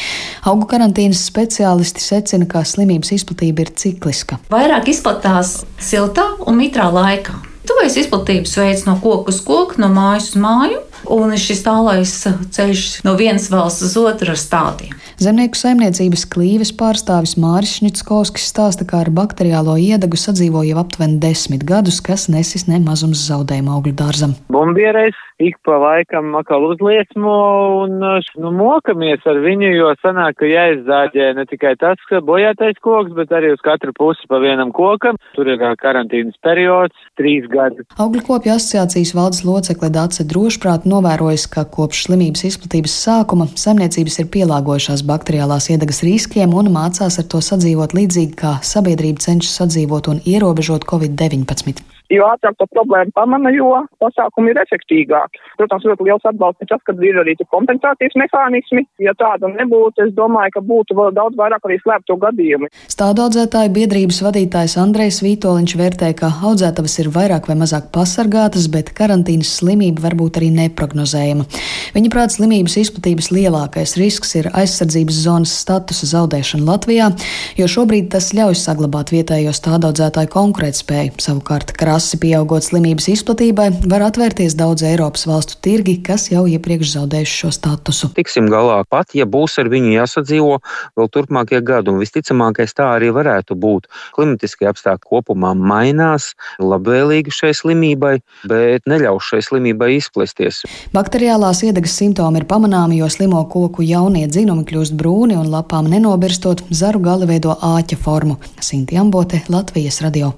Augu 0.48 0.70
karantīnas 0.70 1.26
speciālisti 1.28 2.04
secina, 2.04 2.48
ka 2.50 2.64
slimības 2.68 3.14
izplatība 3.18 3.66
ir 3.66 3.74
cikliska. 3.80 4.40
Vairāk 4.54 4.92
izplatās 4.94 5.64
siltā 5.82 6.30
un 6.46 6.60
mitrā 6.62 6.93
laikā. 6.94 7.36
Tuvēs 7.64 7.96
izplatības 8.02 8.58
veids 8.60 8.84
no 8.88 8.98
koka 9.00 9.32
uz 9.32 9.40
koku, 9.44 9.80
no 9.80 9.88
mājas 9.94 10.34
uz 10.34 10.40
māju, 10.44 10.82
un 11.16 11.32
šis 11.40 11.64
tālais 11.64 12.12
ceļš 12.56 12.84
no 13.08 13.16
vienas 13.20 13.50
valsts 13.52 13.86
uz 13.88 13.96
otru 14.02 14.34
ar 14.34 14.40
stādiem. 14.40 14.96
Zemnieku 15.22 15.58
saimniecības 15.60 16.24
klīves 16.34 16.72
pārstāvis 16.74 17.36
Māris 17.38 17.76
Šnitskovskis 17.78 18.48
stāsta, 18.50 18.88
ka 18.90 19.04
ar 19.04 19.12
bakteriālo 19.14 19.76
iedagu 19.78 20.18
sadzīvo 20.18 20.64
jau 20.66 20.80
aptuveni 20.82 21.20
desmit 21.22 21.66
gadus, 21.70 22.00
kas 22.02 22.26
nesis 22.34 22.66
ne 22.66 22.80
mazums 22.82 23.22
zaudējumu 23.28 23.76
augļu 23.76 23.94
dārzam. 24.00 24.34
Bumbiereiz 24.54 25.14
ik 25.44 25.60
pa 25.66 25.78
laikam 25.82 26.34
atkal 26.40 26.66
uzliesmo 26.72 27.36
un 27.84 28.00
nu, 28.02 28.52
mokamies 28.58 29.26
ar 29.30 29.40
viņu, 29.44 29.70
jo 29.78 29.92
sanāk, 30.02 30.38
ka 30.40 30.50
jāizzāģē 30.50 31.30
ne 31.38 31.46
tikai 31.50 31.76
tas, 31.82 32.02
ka 32.10 32.22
bojātais 32.26 32.80
koks, 32.84 33.14
bet 33.18 33.34
arī 33.36 33.54
uz 33.54 33.62
katru 33.66 33.94
pusi 33.98 34.26
pa 34.30 34.40
vienam 34.42 34.74
kokam. 34.76 35.20
Tur 35.38 35.50
ir 35.50 35.62
karantīnas 35.82 36.38
periods, 36.46 36.98
trīs 37.20 37.46
gadi. 37.52 37.86
Augļu 38.02 38.26
kopju 38.30 38.56
asociācijas 38.56 39.14
valdes 39.18 39.44
locekle 39.46 39.92
Dāce 39.94 40.26
drošprāt 40.26 40.88
novērojas, 40.90 41.46
ka 41.54 41.66
kopš 41.70 42.08
slimības 42.08 42.46
izplatības 42.50 42.98
sākuma 43.06 43.50
saimniecības 43.54 44.20
ir 44.24 44.32
pielāgojušās 44.34 45.03
bakteriālās 45.08 45.70
iedegas 45.74 46.04
riskiem 46.08 46.54
un 46.58 46.72
mācās 46.74 47.20
ar 47.22 47.30
to 47.32 47.42
sadzīvot 47.44 47.96
līdzīgi 47.98 48.38
kā 48.44 48.58
sabiedrība 48.66 49.24
cenšas 49.24 49.60
sadzīvot 49.62 50.12
un 50.14 50.24
ierobežot 50.26 50.88
Covid-19 50.90 51.93
jo 52.12 52.28
ātrāk 52.28 52.58
to 52.60 52.68
problēmu 52.72 53.14
pamana, 53.16 53.52
jo 53.54 53.72
pasākumi 54.04 54.52
ir 54.52 54.60
efektīgāki. 54.64 55.42
Protams, 55.60 55.86
ļoti 55.88 56.08
liels 56.08 56.28
atbalsts 56.28 56.64
ir 56.64 56.72
tas, 56.72 56.82
ka 56.88 56.96
ir 57.00 57.20
arī 57.22 57.36
kompensācijas 57.44 58.16
mehānismi. 58.20 58.86
Ja 59.04 59.14
tāda 59.20 59.50
nebūtu, 59.52 60.08
es 60.08 60.14
domāju, 60.18 60.56
ka 60.58 60.64
būtu 60.66 60.98
vēl 60.98 61.14
daudz 61.16 61.38
vairāk 61.40 61.66
arī 61.68 61.80
slēpto 61.82 62.18
gadījumu. 62.22 62.70
Stādu 62.92 63.26
audzētāju 63.26 63.74
biedrības 63.76 64.22
vadītājs 64.26 64.78
Andrejs 64.82 65.22
Vītoliņš 65.26 65.76
vērtē, 65.80 66.12
ka 66.20 66.32
audzētavas 66.50 66.98
ir 67.04 67.12
vairāk 67.14 67.50
vai 67.50 67.58
mazāk 67.60 67.90
pasargātas, 67.96 68.70
bet 68.74 68.94
karantīnas 68.98 69.52
slimība 69.60 70.08
var 70.08 70.18
būt 70.20 70.40
arī 70.42 70.52
neprognozējama. 70.58 71.48
Viņa 71.96 72.14
prāt 72.14 72.36
slimības 72.38 72.78
izplatības 72.84 73.32
lielākais 73.34 73.98
risks 74.00 74.36
ir 74.40 74.50
aizsardzības 74.54 75.22
zonas 75.26 75.54
statusa 75.64 76.10
zaudēšana 76.14 76.68
Latvijā, 76.68 77.12
jo 77.60 77.70
šobrīd 77.70 78.12
tas 78.14 78.32
ļauj 78.36 78.58
saglabāt 78.60 79.14
vietējo 79.14 79.54
stādu 79.56 79.92
audzētāju 79.92 80.32
konkurētspēju. 80.34 81.18
Savukārt, 81.24 81.76
krās 81.94 82.04
Asi 82.04 82.18
pieaugot 82.18 82.66
slimības 82.66 83.06
izplatībai, 83.12 83.68
var 83.90 84.02
atvērties 84.08 84.56
daudz 84.58 84.82
Eiropas 84.84 85.28
valstu 85.30 85.60
tirgi, 85.62 86.00
kas 86.02 86.32
jau 86.32 86.48
iepriekš 86.50 86.96
zaudējuši 86.96 87.36
šo 87.44 87.52
statusu. 87.54 88.10
Tiksim 88.18 88.50
galā 88.50 88.84
pat, 88.90 89.14
ja 89.14 89.28
būs 89.30 89.60
ar 89.62 89.70
viņu 89.70 89.94
jāsadzīvo 89.94 90.58
vēl 90.98 91.10
turpmākie 91.14 91.62
gadi, 91.62 91.94
un 91.94 92.02
visticamākais 92.02 92.74
tā 92.74 92.90
arī 92.98 93.12
varētu 93.14 93.56
būt. 93.56 93.88
Klimatiskie 94.18 94.68
apstākļi 94.72 95.06
kopumā 95.06 95.54
mainās, 95.54 96.34
labvēlīgi 96.60 97.32
šai 97.32 97.54
slimībai, 97.62 98.16
bet 98.50 98.90
neļaus 98.90 99.30
šai 99.30 99.44
slimībai 99.46 99.94
izplesties. 100.00 100.64
Bakteriālās 100.98 101.62
iedegas 101.64 101.94
simptomi 102.02 102.42
ir 102.42 102.50
pamanāmi, 102.50 103.00
jo 103.04 103.10
slimo 103.14 103.46
koku 103.46 103.86
jaunie 103.86 104.26
dzinumi 104.28 104.66
kļūst 104.66 104.98
brūni 104.98 105.38
un 105.38 105.54
lapām 105.54 105.90
nenobirstot, 105.94 106.66
zaru 106.74 107.06
gali 107.06 107.30
veido 107.30 107.54
āķa 107.54 108.02
formu. 108.02 108.42
Sinti 108.60 108.98
Ambote, 108.98 109.46
Latvijas 109.54 110.02
radio. 110.02 110.34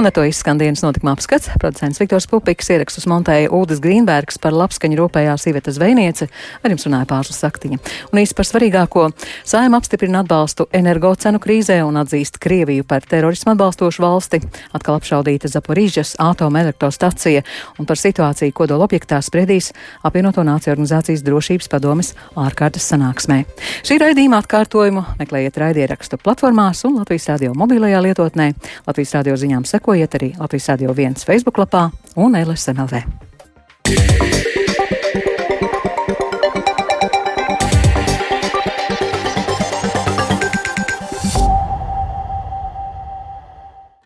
Un 0.00 0.06
ar 0.06 0.14
to 0.16 0.22
izskan 0.24 0.56
dienas 0.56 0.80
notikuma 0.80 1.12
apskats. 1.12 1.50
Producents 1.60 2.00
Viktors 2.00 2.24
Pupiks 2.24 2.70
ierakstus 2.72 3.04
montēja 3.10 3.50
Ūdas 3.52 3.82
Grīnbergs 3.84 4.38
par 4.40 4.54
labskaņu 4.56 4.96
rūpējā 4.96 5.34
sīvietas 5.36 5.74
zvejniece, 5.76 6.30
ar 6.64 6.72
jums 6.72 6.86
runāja 6.86 7.04
pārslas 7.10 7.42
saktiņa. 7.44 7.76
Un 8.08 8.20
īsti 8.22 8.36
par 8.38 8.48
svarīgāko- 8.48 9.02
saima 9.52 9.76
apstiprina 9.76 10.22
atbalstu 10.24 10.64
energocenu 10.72 11.36
krīzē 11.36 11.76
un 11.84 12.00
atzīst 12.00 12.40
Krieviju 12.40 12.86
par 12.88 13.04
terorismu 13.04 13.52
atbalstošu 13.52 14.00
valsti. 14.00 14.40
Atkal 14.72 14.96
apšaudīta 14.96 15.52
Zaporīžas 15.52 16.14
atomelektrostacija 16.16 17.42
un 17.78 17.84
par 17.84 17.96
situāciju 17.96 18.54
kodola 18.54 18.88
objektā 18.88 19.20
spriedīs 19.20 19.70
apvienoto 20.02 20.40
nāciju 20.40 20.72
organizācijas 20.78 21.20
drošības 21.20 21.68
padomes 21.68 22.14
ārkārtas 22.36 22.88
sanāksmē. 22.88 23.44
Šī 23.84 24.00
raidījuma 24.00 24.40
atkārtojumu 24.40 25.04
meklējiet 25.18 25.60
raidierakstu 25.60 26.16
platformās 26.16 26.86
un 26.86 26.96
Latvijas 26.96 27.28
radio 27.28 27.52
mobilajā 27.52 28.00
lietotnē. 28.00 28.54
Latvijas 28.86 29.14
radio 29.14 29.36
ziņām 29.36 29.68
sekojiet 29.90 30.14
arī 30.14 30.28
Latvijas 30.38 30.68
radio 30.70 30.94
viens 30.94 31.26
Facebook 31.26 31.58
lapā 31.58 31.88
un 32.14 32.38
LSMLV. 32.38 33.02
Yeah. 33.90 34.39